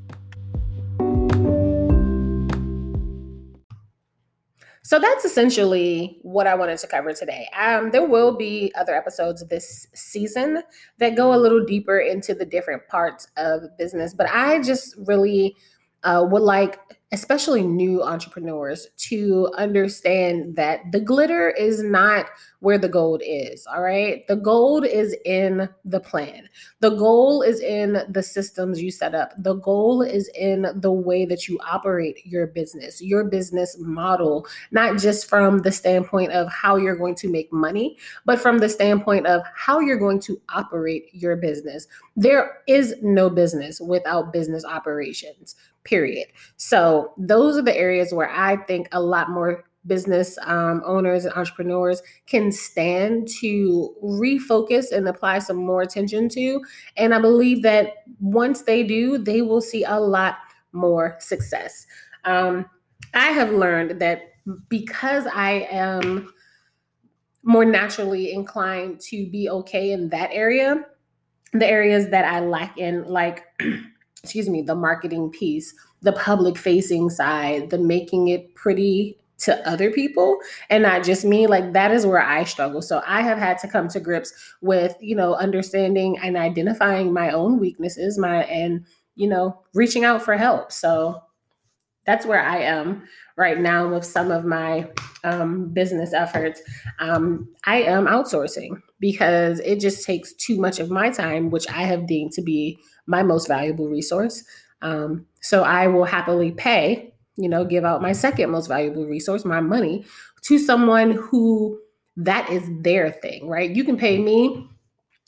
So 4.86 5.00
that's 5.00 5.26
essentially 5.26 6.19
what 6.21 6.45
I 6.45 6.54
wanted 6.54 6.78
to 6.78 6.86
cover 6.86 7.12
today. 7.12 7.50
Um, 7.60 7.89
there 7.89 8.08
will 8.08 8.38
be 8.38 8.71
other 8.78 8.93
episodes 8.93 9.43
this 9.48 9.88
season 9.95 10.62
that 11.00 11.15
go 11.15 11.34
a 11.34 11.41
little 11.41 11.65
deeper 11.65 11.98
into 11.98 12.36
the 12.36 12.45
different 12.45 12.88
parts 12.88 13.28
of 13.36 13.63
business, 13.80 14.13
but 14.13 14.30
I 14.30 14.62
just 14.62 14.93
really 15.08 15.56
uh, 16.06 16.26
would 16.30 16.44
like 16.44 16.80
especially 17.12 17.62
new 17.62 18.04
entrepreneurs 18.04 18.88
to 18.98 19.50
understand 19.58 20.56
that 20.56 20.82
the 20.91 21.00
glitter 21.00 21.52
is 21.52 21.82
not 21.82 22.26
where 22.60 22.80
the 22.80 22.89
gold 22.89 23.22
is 23.24 23.65
all 23.68 23.82
right? 23.82 24.28
The 24.28 24.36
gold 24.36 24.86
is 24.86 25.15
in 25.24 25.70
the 25.86 26.00
plan. 26.00 26.50
The 26.80 26.89
goal 26.89 27.41
is 27.44 27.62
in 27.62 28.04
the 28.10 28.24
systems 28.24 28.82
you 28.82 28.91
set 28.91 29.13
up. 29.13 29.32
The 29.38 29.54
goal 29.54 30.02
is 30.02 30.30
in 30.36 30.65
the 30.76 30.91
way 30.91 31.26
that 31.26 31.48
you 31.48 31.60
operate 31.65 32.26
your 32.26 32.48
business 32.48 33.02
your 33.02 33.24
business 33.24 33.78
model 33.80 34.46
not 34.72 34.98
just 34.98 35.30
from 35.30 35.60
the 35.60 35.72
standpoint 35.72 36.32
of 36.32 36.52
how 36.52 36.76
you're 36.76 36.98
going 36.98 37.15
to 37.15 37.30
make 37.30 37.52
money 37.54 37.98
but 38.26 38.39
from 38.39 38.58
the 38.58 38.70
standpoint 38.70 39.26
of 39.28 39.41
how 39.56 39.80
you're 39.80 39.98
going 39.98 40.20
to 40.20 40.41
operate 40.50 41.06
your 41.13 41.36
business. 41.36 41.88
There 42.15 42.58
is 42.68 42.96
no 43.02 43.30
business 43.30 43.80
without 43.80 44.34
business 44.34 44.65
operations 44.65 45.56
period. 45.86 46.28
So 46.58 47.13
those 47.17 47.58
are 47.58 47.62
the 47.62 47.76
areas 47.76 48.13
where 48.13 48.30
I 48.30 48.58
think 48.58 48.89
a 48.91 49.02
lot 49.02 49.30
more 49.30 49.63
business 49.88 50.38
um, 50.41 50.82
owners 50.86 51.26
and 51.26 51.34
entrepreneurs 51.36 52.02
can 52.26 52.52
stand 52.52 53.28
to 53.39 53.95
refocus 54.04 54.91
and 54.91 55.08
apply 55.08 55.39
some 55.39 55.58
more 55.58 55.82
attention 55.82 56.28
to. 56.30 56.62
And 56.98 57.13
I 57.13 57.19
believe 57.19 57.62
that 57.63 58.04
once 58.19 58.63
they 58.63 58.84
do, 58.84 59.17
they 59.17 59.41
will 59.41 59.62
see 59.62 59.84
a 59.84 60.00
lot 60.00 60.38
more 60.71 61.15
success. 61.19 61.86
Um, 62.26 62.65
I 63.13 63.28
have 63.28 63.52
learned 63.52 64.02
that 64.02 64.34
because 64.69 65.26
I 65.28 65.67
am 65.71 66.32
more 67.43 67.65
naturally 67.65 68.34
inclined 68.34 69.00
to 69.00 69.30
be 69.30 69.50
okay 69.50 69.91
in 69.91 70.10
that 70.10 70.32
area, 70.34 70.84
the 71.54 71.67
areas 71.67 72.10
that 72.10 72.26
I 72.26 72.39
lack 72.39 72.78
in, 72.78 73.06
like 73.06 73.43
excuse 74.26 74.50
me, 74.50 74.64
the 74.64 74.74
marketing 74.74 75.30
piece, 75.30 75.76
the 76.02 76.12
public 76.12 76.58
facing 76.58 77.12
side, 77.12 77.70
the 77.70 77.78
making 77.78 78.28
it 78.28 78.56
pretty 78.56 79.20
to 79.38 79.70
other 79.70 79.92
people 79.92 80.40
and 80.70 80.82
not 80.82 81.04
just 81.04 81.26
me 81.26 81.46
like 81.46 81.74
that 81.74 81.92
is 81.92 82.06
where 82.06 82.22
i 82.22 82.44
struggle. 82.44 82.82
So 82.82 83.04
i 83.06 83.22
have 83.22 83.38
had 83.38 83.60
to 83.60 83.68
come 83.68 83.88
to 83.90 84.00
grips 84.00 84.34
with 84.62 84.96
you 85.02 85.16
know 85.16 85.36
understanding 85.36 86.18
and 86.18 86.38
identifying 86.38 87.14
my 87.14 87.32
own 87.32 87.60
weaknesses 87.60 88.18
my 88.18 88.44
and 88.46 88.86
you 89.16 89.28
know 89.28 89.62
reaching 89.74 90.06
out 90.06 90.22
for 90.22 90.38
help. 90.38 90.72
So 90.72 91.22
that's 92.06 92.26
where 92.26 92.42
i 92.42 92.60
am 92.60 93.04
right 93.36 93.60
now 93.60 93.90
with 93.90 94.06
some 94.06 94.32
of 94.32 94.46
my 94.46 94.90
um, 95.26 95.68
business 95.74 96.14
efforts. 96.14 96.62
Um, 97.00 97.50
i 97.66 97.82
am 97.82 98.06
outsourcing 98.06 98.82
because 99.06 99.60
it 99.60 99.80
just 99.80 100.04
takes 100.04 100.34
too 100.34 100.58
much 100.58 100.80
of 100.80 100.89
my 100.89 101.12
time 101.12 101.52
which 101.52 101.70
i 101.70 101.84
have 101.84 102.08
deemed 102.08 102.32
to 102.32 102.41
be 102.41 102.80
my 103.08 103.24
most 103.24 103.48
valuable 103.48 103.88
resource. 103.88 104.44
Um, 104.82 105.26
so 105.41 105.63
I 105.63 105.88
will 105.88 106.06
happily 106.06 106.52
pay, 106.52 107.13
you 107.38 107.50
know, 107.50 107.65
give 107.65 107.86
out 107.86 108.02
my 108.02 108.12
second 108.12 108.52
most 108.52 108.68
valuable 108.68 109.06
resource, 109.06 109.46
my 109.46 109.62
money, 109.62 110.06
to 110.44 110.60
someone 110.60 111.12
who 111.12 111.80
that 112.18 112.50
is 112.50 112.70
their 112.82 113.12
thing, 113.12 113.48
right? 113.48 113.70
You 113.70 113.84
can 113.84 113.98
pay 113.98 114.18
me 114.20 114.70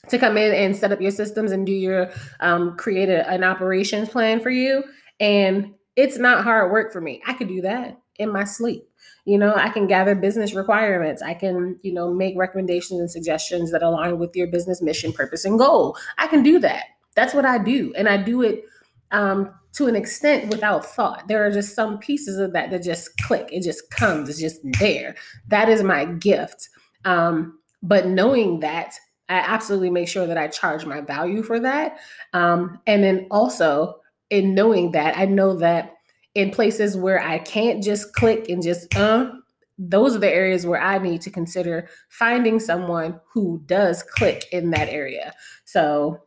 to 0.08 0.18
come 0.18 0.36
in 0.38 0.54
and 0.54 0.74
set 0.74 0.92
up 0.92 1.00
your 1.00 1.10
systems 1.10 1.52
and 1.52 1.66
do 1.66 1.72
your 1.72 2.10
um, 2.40 2.76
create 2.76 3.08
a, 3.08 3.28
an 3.28 3.44
operations 3.44 4.08
plan 4.08 4.40
for 4.40 4.50
you. 4.50 4.82
And 5.20 5.74
it's 5.96 6.18
not 6.18 6.44
hard 6.44 6.72
work 6.72 6.92
for 6.92 7.00
me. 7.00 7.20
I 7.26 7.34
could 7.34 7.48
do 7.48 7.62
that 7.62 7.98
in 8.16 8.32
my 8.32 8.44
sleep. 8.44 8.87
You 9.28 9.36
know, 9.36 9.54
I 9.54 9.68
can 9.68 9.86
gather 9.86 10.14
business 10.14 10.54
requirements. 10.54 11.20
I 11.20 11.34
can, 11.34 11.78
you 11.82 11.92
know, 11.92 12.14
make 12.14 12.34
recommendations 12.38 12.98
and 12.98 13.10
suggestions 13.10 13.70
that 13.72 13.82
align 13.82 14.18
with 14.18 14.34
your 14.34 14.46
business 14.46 14.80
mission, 14.80 15.12
purpose, 15.12 15.44
and 15.44 15.58
goal. 15.58 15.98
I 16.16 16.28
can 16.28 16.42
do 16.42 16.58
that. 16.60 16.84
That's 17.14 17.34
what 17.34 17.44
I 17.44 17.58
do. 17.58 17.92
And 17.94 18.08
I 18.08 18.16
do 18.16 18.40
it 18.40 18.64
um, 19.10 19.52
to 19.74 19.86
an 19.86 19.96
extent 19.96 20.50
without 20.50 20.86
thought. 20.86 21.28
There 21.28 21.44
are 21.44 21.50
just 21.50 21.74
some 21.74 21.98
pieces 21.98 22.38
of 22.38 22.54
that 22.54 22.70
that 22.70 22.82
just 22.82 23.18
click. 23.18 23.50
It 23.52 23.64
just 23.64 23.90
comes. 23.90 24.30
It's 24.30 24.40
just 24.40 24.60
there. 24.80 25.14
That 25.48 25.68
is 25.68 25.82
my 25.82 26.06
gift. 26.06 26.70
Um, 27.04 27.58
but 27.82 28.06
knowing 28.06 28.60
that, 28.60 28.94
I 29.28 29.40
absolutely 29.40 29.90
make 29.90 30.08
sure 30.08 30.26
that 30.26 30.38
I 30.38 30.48
charge 30.48 30.86
my 30.86 31.02
value 31.02 31.42
for 31.42 31.60
that. 31.60 31.98
Um, 32.32 32.80
and 32.86 33.04
then 33.04 33.26
also 33.30 34.00
in 34.30 34.54
knowing 34.54 34.92
that, 34.92 35.18
I 35.18 35.26
know 35.26 35.52
that 35.58 35.97
in 36.38 36.52
places 36.52 36.96
where 36.96 37.20
I 37.20 37.38
can't 37.40 37.82
just 37.82 38.12
click 38.14 38.48
and 38.48 38.62
just, 38.62 38.94
uh, 38.96 39.32
those 39.76 40.14
are 40.14 40.20
the 40.20 40.32
areas 40.32 40.64
where 40.64 40.80
I 40.80 40.98
need 40.98 41.20
to 41.22 41.30
consider 41.30 41.88
finding 42.10 42.60
someone 42.60 43.20
who 43.32 43.60
does 43.66 44.04
click 44.04 44.46
in 44.52 44.70
that 44.70 44.88
area. 44.88 45.34
So 45.64 46.20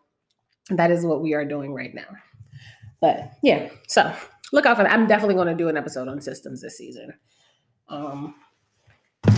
that 0.69 0.91
is 0.91 1.05
what 1.05 1.21
we 1.21 1.33
are 1.33 1.45
doing 1.45 1.73
right 1.73 1.95
now. 1.95 2.07
But 2.99 3.31
yeah, 3.41 3.69
so 3.87 4.13
look 4.51 4.65
out 4.65 4.75
for 4.75 4.83
that. 4.83 4.91
I'm 4.91 5.07
definitely 5.07 5.35
going 5.35 5.47
to 5.47 5.55
do 5.55 5.69
an 5.69 5.77
episode 5.77 6.09
on 6.09 6.19
systems 6.19 6.61
this 6.61 6.77
season. 6.77 7.13
Um, 7.87 8.35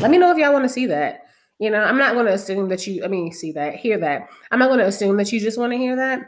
let 0.02 0.10
me 0.10 0.18
know 0.18 0.32
if 0.32 0.40
y'all 0.40 0.54
want 0.54 0.66
to 0.66 0.70
see 0.70 0.88
that. 0.88 1.28
You 1.60 1.70
know, 1.70 1.84
I'm 1.84 2.00
not 2.00 2.16
going 2.16 2.26
to 2.26 2.34
assume 2.34 2.68
that 2.70 2.88
you, 2.88 3.06
I 3.06 3.08
mean, 3.08 3.32
see 3.32 3.52
that, 3.52 3.76
hear 3.76 4.00
that. 4.00 4.28
I'm 4.50 4.58
not 4.58 4.70
going 4.70 4.80
to 4.80 4.88
assume 4.88 5.18
that 5.18 5.32
you 5.32 5.40
just 5.40 5.60
want 5.60 5.72
to 5.72 5.78
hear 5.78 5.96
that. 5.96 6.26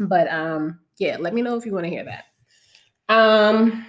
But 0.00 0.28
um, 0.28 0.80
yeah, 0.98 1.18
let 1.20 1.34
me 1.34 1.40
know 1.40 1.56
if 1.56 1.64
you 1.64 1.72
want 1.72 1.84
to 1.84 1.90
hear 1.90 2.04
that. 2.04 2.24
Um, 3.10 3.84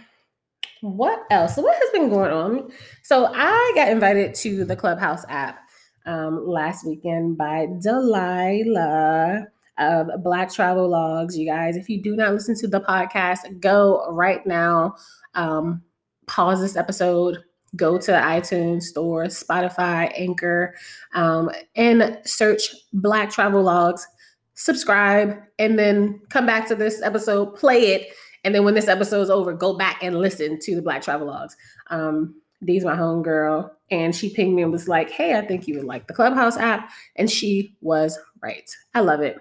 what 0.81 1.23
else? 1.29 1.55
So 1.55 1.62
what 1.62 1.75
has 1.75 1.91
been 1.91 2.10
going 2.10 2.31
on? 2.31 2.71
So 3.03 3.27
I 3.27 3.71
got 3.75 3.89
invited 3.89 4.34
to 4.36 4.65
the 4.65 4.75
Clubhouse 4.75 5.23
app 5.29 5.60
um, 6.07 6.45
last 6.47 6.86
weekend 6.86 7.38
by 7.38 7.67
Delilah 7.81 9.45
of 9.77 10.07
Black 10.23 10.51
Travel 10.51 10.89
Logs. 10.89 11.38
You 11.38 11.45
guys, 11.47 11.77
if 11.77 11.88
you 11.88 12.01
do 12.01 12.15
not 12.15 12.34
listen 12.34 12.55
to 12.55 12.67
the 12.67 12.81
podcast, 12.81 13.60
go 13.60 14.07
right 14.12 14.45
now. 14.45 14.95
Um, 15.36 15.84
pause 16.25 16.60
this 16.60 16.75
episode, 16.75 17.38
go 17.75 17.99
to 17.99 18.12
the 18.12 18.17
iTunes 18.17 18.84
Store, 18.84 19.25
Spotify, 19.25 20.12
Anchor, 20.17 20.73
um, 21.13 21.51
and 21.75 22.17
search 22.25 22.73
Black 22.91 23.29
Travel 23.29 23.62
Logs. 23.62 24.07
Subscribe, 24.55 25.38
and 25.60 25.77
then 25.77 26.21
come 26.29 26.45
back 26.45 26.67
to 26.67 26.75
this 26.75 27.01
episode, 27.01 27.55
play 27.55 27.93
it, 27.93 28.07
and 28.43 28.56
then 28.56 28.63
when 28.63 28.73
this 28.73 28.88
episode 28.88 29.21
is 29.21 29.30
over, 29.30 29.54
go 29.54 29.77
back 29.77 30.04
and 30.04 30.19
listen 30.19 30.60
to 30.62 30.75
the 30.75 30.82
Black 30.82 31.01
Travel 31.01 31.27
Logs. 31.27 31.56
Um, 31.89 32.36
Dee's 32.63 32.86
my 32.86 32.95
home 32.95 33.23
girl, 33.23 33.75
and 33.89 34.15
she 34.15 34.34
pinged 34.34 34.56
me 34.56 34.62
and 34.62 34.71
was 34.71 34.88
like, 34.88 35.10
"Hey, 35.10 35.38
I 35.38 35.45
think 35.45 35.67
you 35.67 35.75
would 35.75 35.86
like 35.86 36.08
the 36.08 36.13
Clubhouse 36.13 36.58
app," 36.58 36.91
and 37.15 37.30
she 37.30 37.75
was 37.82 38.19
right. 38.41 38.69
I 38.93 38.99
love 39.01 39.21
it. 39.21 39.38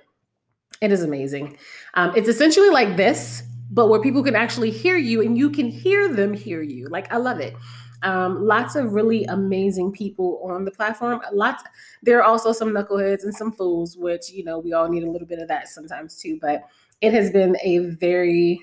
It 0.81 0.93
is 0.93 1.03
amazing. 1.03 1.59
Um, 1.95 2.13
it's 2.17 2.29
essentially 2.29 2.71
like 2.71 2.97
this, 2.97 3.43
but 3.71 3.89
where 3.89 4.01
people 4.01 4.23
can 4.23 4.35
actually 4.35 4.71
hear 4.71 4.97
you 4.97 5.21
and 5.21 5.37
you 5.37 5.51
can 5.51 5.69
hear 5.69 6.09
them 6.09 6.33
hear 6.33 6.63
you. 6.63 6.87
Like 6.89 7.13
I 7.13 7.19
love 7.19 7.41
it. 7.41 7.55
Um, 8.03 8.47
lots 8.47 8.77
of 8.77 8.95
really 8.95 9.25
amazing 9.25 9.93
people 9.93 10.41
on 10.45 10.65
the 10.65 10.71
platform. 10.71 11.21
Lots. 11.33 11.63
There 12.03 12.19
are 12.19 12.25
also 12.25 12.53
some 12.53 12.71
knuckleheads 12.71 13.25
and 13.25 13.35
some 13.35 13.53
fools, 13.53 13.97
which 13.99 14.31
you 14.31 14.45
know 14.45 14.59
we 14.59 14.73
all 14.73 14.89
need 14.89 15.03
a 15.03 15.11
little 15.11 15.29
bit 15.29 15.39
of 15.39 15.49
that 15.49 15.69
sometimes 15.69 16.17
too. 16.17 16.39
But 16.41 16.63
it 17.03 17.13
has 17.13 17.31
been 17.31 17.57
a 17.63 17.79
very 17.79 18.61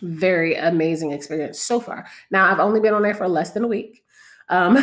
very 0.00 0.54
amazing 0.54 1.12
experience 1.12 1.60
so 1.60 1.80
far. 1.80 2.06
Now 2.30 2.50
I've 2.50 2.60
only 2.60 2.80
been 2.80 2.94
on 2.94 3.02
there 3.02 3.14
for 3.14 3.28
less 3.28 3.52
than 3.52 3.64
a 3.64 3.68
week. 3.68 4.04
Um, 4.48 4.76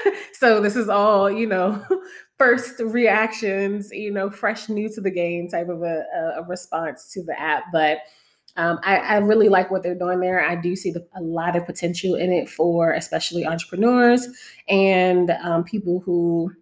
so 0.32 0.60
this 0.60 0.76
is 0.76 0.88
all, 0.88 1.30
you 1.30 1.46
know, 1.46 1.84
first 2.38 2.80
reactions, 2.80 3.90
you 3.92 4.10
know, 4.10 4.30
fresh, 4.30 4.68
new 4.68 4.88
to 4.90 5.00
the 5.00 5.10
game 5.10 5.48
type 5.48 5.68
of 5.68 5.82
a, 5.82 6.04
a 6.36 6.42
response 6.42 7.12
to 7.12 7.22
the 7.22 7.38
app. 7.40 7.64
But 7.72 7.98
um, 8.56 8.80
I, 8.82 8.96
I, 8.96 9.16
really 9.18 9.48
like 9.48 9.70
what 9.70 9.82
they're 9.82 9.94
doing 9.94 10.20
there. 10.20 10.44
I 10.44 10.56
do 10.56 10.76
see 10.76 10.90
the, 10.90 11.06
a 11.16 11.22
lot 11.22 11.56
of 11.56 11.64
potential 11.64 12.16
in 12.16 12.32
it 12.32 12.50
for 12.50 12.92
especially 12.92 13.46
entrepreneurs 13.46 14.28
and 14.68 15.30
um, 15.42 15.64
people 15.64 16.00
who 16.00 16.52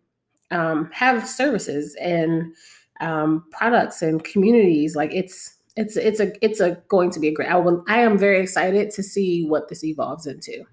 um, 0.52 0.88
have 0.92 1.26
services 1.26 1.96
and 2.00 2.54
um, 3.00 3.44
products 3.50 4.02
and 4.02 4.22
communities. 4.22 4.94
Like 4.94 5.12
it's 5.12 5.56
it's 5.76 5.96
it's 5.96 6.20
a 6.20 6.32
it's 6.44 6.60
a 6.60 6.82
going 6.88 7.10
to 7.10 7.20
be 7.20 7.28
a 7.28 7.32
great. 7.32 7.48
I 7.48 7.56
will. 7.56 7.84
I 7.88 8.00
am 8.00 8.18
very 8.18 8.40
excited 8.40 8.90
to 8.90 9.02
see 9.02 9.44
what 9.46 9.68
this 9.68 9.84
evolves 9.84 10.26
into. 10.26 10.64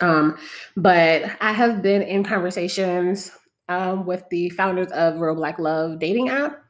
Um, 0.00 0.38
but 0.76 1.24
I 1.40 1.52
have 1.52 1.82
been 1.82 2.02
in 2.02 2.24
conversations 2.24 3.32
um, 3.68 4.06
with 4.06 4.24
the 4.30 4.50
founders 4.50 4.90
of 4.92 5.20
Real 5.20 5.34
Black 5.34 5.58
Love 5.58 5.98
dating 5.98 6.28
app. 6.28 6.62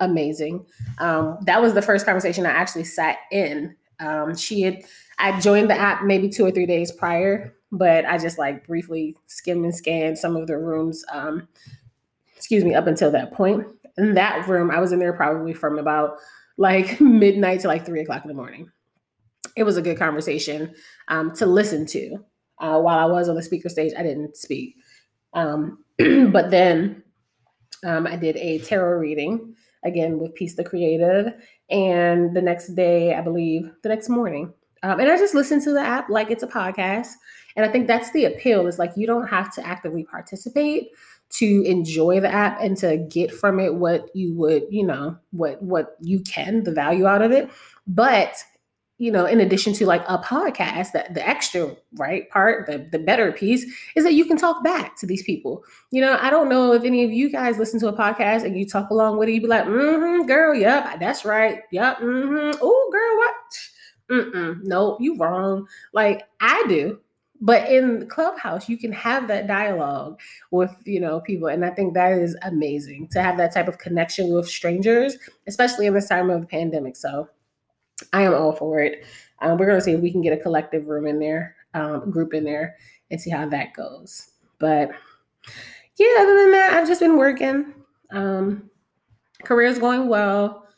Amazing. 0.00 0.66
Um, 0.98 1.38
that 1.42 1.62
was 1.62 1.74
the 1.74 1.82
first 1.82 2.04
conversation 2.04 2.44
I 2.44 2.50
actually 2.50 2.84
sat 2.84 3.18
in. 3.30 3.76
Um, 4.00 4.36
she 4.36 4.62
had 4.62 4.82
I 5.18 5.38
joined 5.40 5.70
the 5.70 5.78
app 5.78 6.02
maybe 6.02 6.28
two 6.28 6.44
or 6.44 6.50
three 6.50 6.66
days 6.66 6.90
prior, 6.90 7.54
but 7.70 8.04
I 8.04 8.18
just 8.18 8.38
like 8.38 8.66
briefly 8.66 9.16
skimmed 9.26 9.64
and 9.64 9.74
scanned 9.74 10.18
some 10.18 10.36
of 10.36 10.46
the 10.46 10.58
rooms. 10.58 11.04
Um, 11.12 11.48
excuse 12.36 12.64
me, 12.64 12.74
up 12.74 12.86
until 12.86 13.10
that 13.12 13.32
point. 13.32 13.66
In 13.96 14.14
that 14.14 14.48
room, 14.48 14.70
I 14.70 14.80
was 14.80 14.90
in 14.90 14.98
there 14.98 15.12
probably 15.12 15.54
from 15.54 15.78
about 15.78 16.16
like 16.58 17.00
midnight 17.00 17.60
to 17.60 17.68
like 17.68 17.84
three 17.86 18.00
o'clock 18.00 18.22
in 18.24 18.28
the 18.28 18.34
morning. 18.34 18.70
It 19.56 19.64
was 19.64 19.76
a 19.76 19.82
good 19.82 19.98
conversation 19.98 20.74
um, 21.08 21.34
to 21.36 21.46
listen 21.46 21.86
to. 21.86 22.18
Uh, 22.58 22.78
while 22.78 22.98
I 22.98 23.06
was 23.06 23.28
on 23.28 23.34
the 23.34 23.42
speaker 23.42 23.68
stage, 23.68 23.92
I 23.98 24.02
didn't 24.02 24.36
speak. 24.36 24.76
Um, 25.34 25.84
but 25.98 26.50
then 26.50 27.02
um, 27.84 28.06
I 28.06 28.16
did 28.16 28.36
a 28.36 28.58
tarot 28.60 28.98
reading 28.98 29.54
again 29.84 30.18
with 30.18 30.34
Peace 30.34 30.54
the 30.54 30.64
Creative. 30.64 31.32
And 31.70 32.34
the 32.36 32.42
next 32.42 32.74
day, 32.74 33.14
I 33.14 33.20
believe, 33.20 33.70
the 33.82 33.88
next 33.88 34.08
morning. 34.08 34.52
Um, 34.82 35.00
and 35.00 35.10
I 35.10 35.16
just 35.16 35.34
listened 35.34 35.62
to 35.62 35.72
the 35.72 35.80
app 35.80 36.08
like 36.08 36.30
it's 36.30 36.42
a 36.42 36.48
podcast. 36.48 37.08
And 37.56 37.66
I 37.66 37.68
think 37.68 37.86
that's 37.86 38.10
the 38.12 38.26
appeal 38.26 38.66
is 38.66 38.78
like 38.78 38.92
you 38.96 39.06
don't 39.06 39.26
have 39.26 39.52
to 39.54 39.66
actively 39.66 40.04
participate 40.04 40.90
to 41.32 41.62
enjoy 41.62 42.20
the 42.20 42.32
app 42.32 42.60
and 42.60 42.76
to 42.76 42.98
get 42.98 43.32
from 43.32 43.58
it 43.58 43.74
what 43.74 44.14
you 44.14 44.34
would, 44.34 44.64
you 44.70 44.86
know, 44.86 45.16
what 45.30 45.62
what 45.62 45.96
you 46.00 46.20
can, 46.20 46.62
the 46.64 46.72
value 46.72 47.06
out 47.06 47.22
of 47.22 47.32
it. 47.32 47.50
But 47.86 48.36
you 48.98 49.10
know, 49.10 49.26
in 49.26 49.40
addition 49.40 49.72
to 49.72 49.86
like 49.86 50.04
a 50.06 50.18
podcast, 50.18 50.92
that 50.92 51.14
the 51.14 51.26
extra 51.26 51.74
right 51.98 52.28
part, 52.30 52.66
the 52.66 52.86
the 52.92 52.98
better 52.98 53.32
piece 53.32 53.64
is 53.96 54.04
that 54.04 54.12
you 54.12 54.24
can 54.24 54.36
talk 54.36 54.62
back 54.62 54.96
to 54.98 55.06
these 55.06 55.22
people. 55.22 55.64
You 55.90 56.02
know, 56.02 56.18
I 56.20 56.30
don't 56.30 56.48
know 56.48 56.72
if 56.72 56.84
any 56.84 57.02
of 57.02 57.10
you 57.10 57.30
guys 57.30 57.58
listen 57.58 57.80
to 57.80 57.88
a 57.88 57.92
podcast 57.92 58.44
and 58.44 58.56
you 58.56 58.66
talk 58.66 58.90
along 58.90 59.18
with 59.18 59.28
it, 59.28 59.32
You'd 59.32 59.42
be 59.42 59.48
like, 59.48 59.64
mm-hmm, 59.64 60.26
girl, 60.26 60.54
yep, 60.54 61.00
that's 61.00 61.24
right. 61.24 61.62
Yep, 61.72 61.98
mm-hmm. 61.98 62.58
Oh, 62.62 62.90
girl, 62.92 63.16
what? 63.16 63.72
Mm-mm, 64.10 64.60
nope, 64.64 64.98
you 65.00 65.16
wrong. 65.16 65.66
Like 65.92 66.22
I 66.40 66.64
do. 66.68 67.00
But 67.44 67.68
in 67.68 68.08
Clubhouse, 68.08 68.68
you 68.68 68.78
can 68.78 68.92
have 68.92 69.28
that 69.28 69.48
dialogue 69.48 70.20
with, 70.52 70.70
you 70.84 71.00
know, 71.00 71.20
people. 71.20 71.48
And 71.48 71.64
I 71.64 71.70
think 71.70 71.94
that 71.94 72.12
is 72.12 72.36
amazing 72.42 73.08
to 73.12 73.22
have 73.22 73.36
that 73.38 73.52
type 73.52 73.68
of 73.68 73.78
connection 73.78 74.32
with 74.32 74.48
strangers, 74.48 75.16
especially 75.48 75.86
in 75.88 75.94
this 75.94 76.08
time 76.08 76.30
of 76.30 76.42
the 76.42 76.46
pandemic. 76.46 76.96
So 76.96 77.28
I 78.12 78.22
am 78.22 78.34
all 78.34 78.52
for 78.52 78.80
it. 78.80 79.04
Um, 79.40 79.58
we're 79.58 79.66
going 79.66 79.78
to 79.78 79.84
see 79.84 79.92
if 79.92 80.00
we 80.00 80.12
can 80.12 80.22
get 80.22 80.38
a 80.38 80.42
collective 80.42 80.86
room 80.88 81.06
in 81.06 81.18
there, 81.18 81.56
um, 81.74 82.10
group 82.12 82.34
in 82.34 82.44
there, 82.44 82.76
and 83.10 83.20
see 83.20 83.30
how 83.30 83.48
that 83.48 83.74
goes. 83.74 84.32
But 84.60 84.92
yeah, 85.98 86.16
other 86.20 86.36
than 86.36 86.52
that, 86.52 86.74
I've 86.74 86.88
just 86.88 87.00
been 87.00 87.18
working. 87.18 87.74
Um, 88.12 88.70
career's 89.44 89.78
going 89.78 90.08
well, 90.08 90.68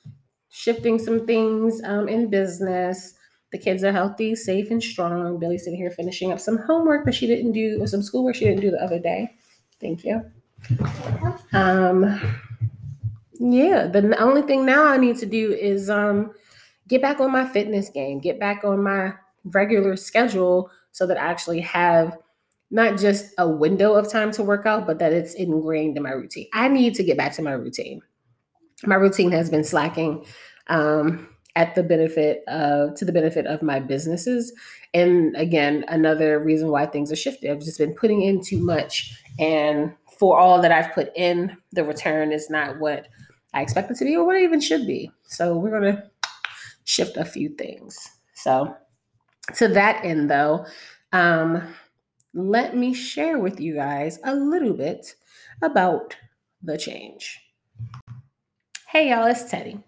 shifting 0.50 0.98
some 0.98 1.26
things 1.26 1.82
um, 1.84 2.08
in 2.08 2.30
business. 2.30 3.14
The 3.54 3.58
kids 3.58 3.84
are 3.84 3.92
healthy, 3.92 4.34
safe, 4.34 4.72
and 4.72 4.82
strong. 4.82 5.38
Billy's 5.38 5.62
sitting 5.62 5.78
here 5.78 5.92
finishing 5.92 6.32
up 6.32 6.40
some 6.40 6.58
homework 6.58 7.04
that 7.04 7.14
she 7.14 7.28
didn't 7.28 7.52
do, 7.52 7.80
or 7.80 7.86
some 7.86 8.02
schoolwork 8.02 8.34
she 8.34 8.46
didn't 8.46 8.62
do 8.62 8.72
the 8.72 8.82
other 8.82 8.98
day. 8.98 9.32
Thank 9.80 10.02
you. 10.02 10.22
Um, 11.52 12.20
yeah, 13.34 13.86
the 13.86 14.16
only 14.18 14.42
thing 14.42 14.66
now 14.66 14.84
I 14.86 14.96
need 14.96 15.18
to 15.18 15.26
do 15.26 15.52
is 15.52 15.88
um 15.88 16.32
get 16.88 17.00
back 17.00 17.20
on 17.20 17.30
my 17.30 17.46
fitness 17.46 17.90
game, 17.90 18.18
get 18.18 18.40
back 18.40 18.64
on 18.64 18.82
my 18.82 19.12
regular 19.44 19.94
schedule 19.94 20.68
so 20.90 21.06
that 21.06 21.16
I 21.16 21.20
actually 21.20 21.60
have 21.60 22.18
not 22.72 22.98
just 22.98 23.34
a 23.38 23.48
window 23.48 23.94
of 23.94 24.10
time 24.10 24.32
to 24.32 24.42
work 24.42 24.66
out, 24.66 24.84
but 24.84 24.98
that 24.98 25.12
it's 25.12 25.34
ingrained 25.34 25.96
in 25.96 26.02
my 26.02 26.10
routine. 26.10 26.48
I 26.52 26.66
need 26.66 26.96
to 26.96 27.04
get 27.04 27.16
back 27.16 27.32
to 27.34 27.42
my 27.42 27.52
routine. 27.52 28.02
My 28.84 28.96
routine 28.96 29.30
has 29.30 29.48
been 29.48 29.62
slacking 29.62 30.26
um, 30.66 31.28
at 31.56 31.74
the 31.74 31.82
benefit 31.82 32.42
of 32.48 32.94
to 32.96 33.04
the 33.04 33.12
benefit 33.12 33.46
of 33.46 33.62
my 33.62 33.78
businesses. 33.80 34.52
And 34.92 35.36
again, 35.36 35.84
another 35.88 36.38
reason 36.38 36.68
why 36.70 36.86
things 36.86 37.12
are 37.12 37.16
shifted. 37.16 37.50
I've 37.50 37.60
just 37.60 37.78
been 37.78 37.94
putting 37.94 38.22
in 38.22 38.40
too 38.40 38.58
much, 38.58 39.20
and 39.38 39.92
for 40.18 40.38
all 40.38 40.60
that 40.62 40.72
I've 40.72 40.92
put 40.92 41.10
in, 41.16 41.56
the 41.72 41.84
return 41.84 42.32
is 42.32 42.50
not 42.50 42.78
what 42.78 43.08
I 43.52 43.62
expect 43.62 43.90
it 43.90 43.96
to 43.98 44.04
be 44.04 44.16
or 44.16 44.24
what 44.24 44.36
it 44.36 44.42
even 44.42 44.60
should 44.60 44.86
be. 44.86 45.10
So 45.26 45.56
we're 45.56 45.70
gonna 45.70 46.10
shift 46.84 47.16
a 47.16 47.24
few 47.24 47.50
things. 47.50 47.96
So, 48.34 48.76
to 49.56 49.68
that 49.68 50.04
end, 50.04 50.30
though, 50.30 50.66
um, 51.12 51.74
let 52.34 52.76
me 52.76 52.92
share 52.94 53.38
with 53.38 53.60
you 53.60 53.74
guys 53.74 54.18
a 54.24 54.34
little 54.34 54.74
bit 54.74 55.14
about 55.62 56.16
the 56.62 56.76
change. 56.76 57.40
Hey, 58.88 59.10
y'all, 59.10 59.26
it's 59.26 59.44
Teddi. 59.44 59.82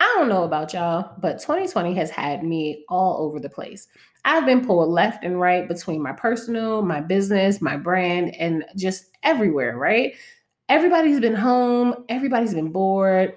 I 0.00 0.14
don't 0.16 0.28
know 0.28 0.44
about 0.44 0.72
y'all, 0.72 1.12
but 1.20 1.40
2020 1.40 1.94
has 1.94 2.10
had 2.10 2.42
me 2.42 2.84
all 2.88 3.22
over 3.24 3.38
the 3.38 3.50
place. 3.50 3.86
I've 4.24 4.46
been 4.46 4.64
pulled 4.64 4.88
left 4.90 5.24
and 5.24 5.40
right 5.40 5.68
between 5.68 6.02
my 6.02 6.12
personal, 6.12 6.82
my 6.82 7.00
business, 7.00 7.60
my 7.60 7.76
brand, 7.76 8.34
and 8.36 8.64
just 8.76 9.06
everywhere, 9.22 9.76
right? 9.76 10.14
Everybody's 10.68 11.20
been 11.20 11.34
home, 11.34 12.04
everybody's 12.08 12.54
been 12.54 12.72
bored 12.72 13.34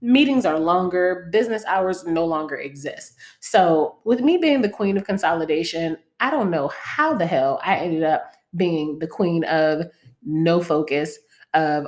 meetings 0.00 0.44
are 0.44 0.58
longer, 0.58 1.28
business 1.32 1.64
hours 1.66 2.04
no 2.04 2.24
longer 2.24 2.56
exist. 2.56 3.14
So, 3.40 3.98
with 4.04 4.20
me 4.20 4.36
being 4.36 4.60
the 4.60 4.68
queen 4.68 4.96
of 4.96 5.04
consolidation, 5.04 5.96
I 6.20 6.30
don't 6.30 6.50
know 6.50 6.68
how 6.68 7.14
the 7.14 7.26
hell 7.26 7.60
I 7.64 7.76
ended 7.76 8.02
up 8.02 8.32
being 8.56 8.98
the 8.98 9.06
queen 9.06 9.44
of 9.44 9.86
no 10.24 10.60
focus, 10.60 11.18
of 11.54 11.86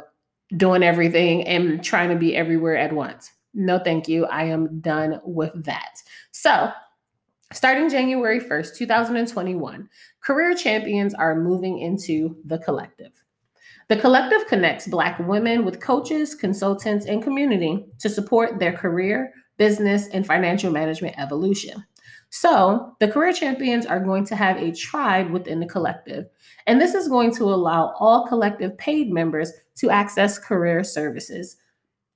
doing 0.56 0.82
everything 0.82 1.46
and 1.46 1.82
trying 1.82 2.10
to 2.10 2.16
be 2.16 2.36
everywhere 2.36 2.76
at 2.76 2.92
once. 2.92 3.32
No, 3.54 3.78
thank 3.78 4.08
you. 4.08 4.26
I 4.26 4.44
am 4.44 4.80
done 4.80 5.20
with 5.24 5.64
that. 5.64 6.02
So, 6.32 6.70
starting 7.52 7.88
January 7.88 8.40
1st, 8.40 8.76
2021, 8.76 9.88
career 10.20 10.54
champions 10.54 11.14
are 11.14 11.40
moving 11.40 11.78
into 11.78 12.36
the 12.44 12.58
Collektiv. 12.58 13.10
The 13.88 13.96
Collektiv 13.96 14.46
connects 14.48 14.88
Black 14.88 15.18
women 15.20 15.64
with 15.64 15.80
coaches, 15.80 16.34
consultants, 16.34 17.06
and 17.06 17.22
community 17.22 17.86
to 18.00 18.08
support 18.08 18.58
their 18.58 18.72
career, 18.72 19.32
business, 19.56 20.08
and 20.08 20.26
financial 20.26 20.72
management 20.72 21.18
evolution. 21.18 21.84
So, 22.30 22.96
the 22.98 23.06
career 23.06 23.32
champions 23.32 23.86
are 23.86 24.00
going 24.00 24.24
to 24.26 24.34
have 24.34 24.56
a 24.56 24.72
tribe 24.72 25.30
within 25.30 25.60
the 25.60 25.66
Collektiv, 25.66 26.24
and 26.66 26.80
this 26.80 26.94
is 26.94 27.06
going 27.06 27.32
to 27.36 27.44
allow 27.44 27.94
all 28.00 28.26
Collektiv 28.26 28.76
paid 28.78 29.12
members 29.12 29.52
to 29.76 29.90
access 29.90 30.38
career 30.38 30.82
services. 30.82 31.56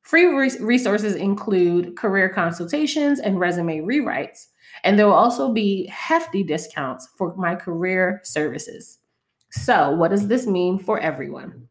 Free 0.08 0.24
resources 0.24 1.16
include 1.16 1.98
career 1.98 2.30
consultations 2.30 3.20
and 3.20 3.38
resume 3.38 3.84
rewrites, 3.84 4.46
and 4.82 4.98
there 4.98 5.04
will 5.04 5.12
also 5.12 5.52
be 5.52 5.84
hefty 5.88 6.42
discounts 6.42 7.10
for 7.18 7.36
my 7.36 7.54
career 7.54 8.22
services. 8.24 9.00
So, 9.50 9.90
what 9.90 10.10
does 10.10 10.26
this 10.26 10.46
mean 10.46 10.78
for 10.78 10.98
everyone? 10.98 11.68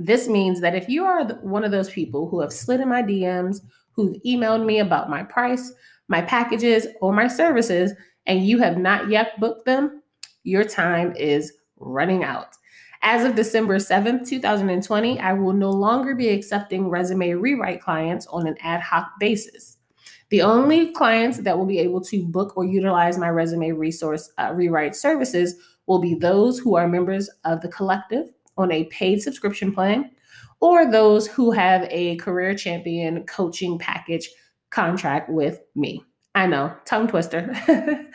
This 0.00 0.26
means 0.26 0.60
that 0.62 0.74
if 0.74 0.88
you 0.88 1.04
are 1.04 1.24
one 1.42 1.62
of 1.62 1.70
those 1.70 1.88
people 1.88 2.28
who 2.28 2.40
have 2.40 2.52
slid 2.52 2.80
in 2.80 2.88
my 2.88 3.04
DMs, 3.04 3.60
who've 3.92 4.20
emailed 4.26 4.66
me 4.66 4.80
about 4.80 5.08
my 5.08 5.22
price, 5.22 5.72
my 6.08 6.22
packages, 6.22 6.88
or 7.00 7.12
my 7.12 7.28
services, 7.28 7.92
and 8.26 8.44
you 8.44 8.58
have 8.58 8.78
not 8.78 9.10
yet 9.10 9.38
booked 9.38 9.64
them, 9.64 10.02
your 10.42 10.64
time 10.64 11.14
is 11.14 11.52
running 11.78 12.24
out. 12.24 12.56
As 13.02 13.24
of 13.24 13.34
December 13.34 13.76
7th, 13.76 14.28
2020, 14.28 15.18
I 15.20 15.32
will 15.32 15.54
no 15.54 15.70
longer 15.70 16.14
be 16.14 16.28
accepting 16.28 16.90
resume 16.90 17.32
rewrite 17.32 17.80
clients 17.80 18.26
on 18.26 18.46
an 18.46 18.56
ad 18.60 18.82
hoc 18.82 19.12
basis. 19.18 19.78
The 20.28 20.42
only 20.42 20.92
clients 20.92 21.38
that 21.38 21.56
will 21.56 21.66
be 21.66 21.78
able 21.78 22.02
to 22.02 22.22
book 22.22 22.56
or 22.56 22.64
utilize 22.64 23.16
my 23.16 23.30
resume 23.30 23.72
resource 23.72 24.30
uh, 24.36 24.52
rewrite 24.54 24.94
services 24.94 25.54
will 25.86 25.98
be 25.98 26.14
those 26.14 26.58
who 26.58 26.76
are 26.76 26.86
members 26.86 27.30
of 27.44 27.62
the 27.62 27.68
Collektiv 27.68 28.28
on 28.58 28.70
a 28.70 28.84
paid 28.84 29.22
subscription 29.22 29.72
plan 29.72 30.10
or 30.60 30.90
those 30.90 31.26
who 31.26 31.50
have 31.50 31.88
a 31.90 32.16
career 32.16 32.54
champion 32.54 33.24
coaching 33.24 33.78
package 33.78 34.28
contract 34.68 35.30
with 35.30 35.60
me. 35.74 36.04
I 36.34 36.46
know, 36.46 36.72
tongue 36.84 37.08
twister. 37.08 37.52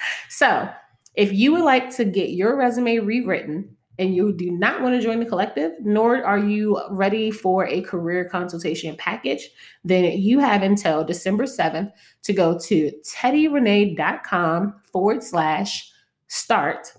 so, 0.29 0.69
if 1.15 1.33
you 1.33 1.53
would 1.53 1.63
like 1.63 1.93
to 1.95 2.05
get 2.05 2.29
your 2.29 2.55
resume 2.55 2.99
rewritten 2.99 3.74
and 3.97 4.15
you 4.15 4.34
do 4.34 4.51
not 4.51 4.81
want 4.81 4.95
to 4.95 5.01
join 5.01 5.19
the 5.19 5.25
Collektiv, 5.25 5.71
nor 5.81 6.23
are 6.23 6.39
you 6.39 6.81
ready 6.89 7.31
for 7.31 7.65
a 7.67 7.81
career 7.81 8.27
consultation 8.27 8.95
package, 8.97 9.49
then 9.84 10.19
you 10.19 10.39
have 10.39 10.63
until 10.63 11.03
December 11.03 11.45
7th 11.45 11.91
to 12.23 12.34
go 12.34 12.60
to 12.60 12.91
teddirene.com 13.03 14.75
forward 14.91 15.23
slash 15.23 15.91
start 16.27 16.93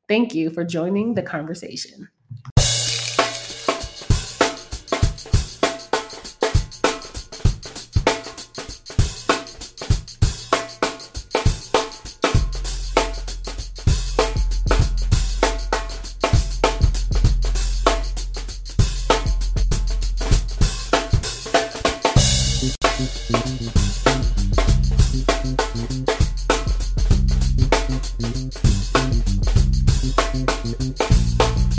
Thank 0.09 0.35
you 0.35 0.49
for 0.51 0.65
joining 0.65 1.15
the 1.15 1.23
conversation. 1.23 2.09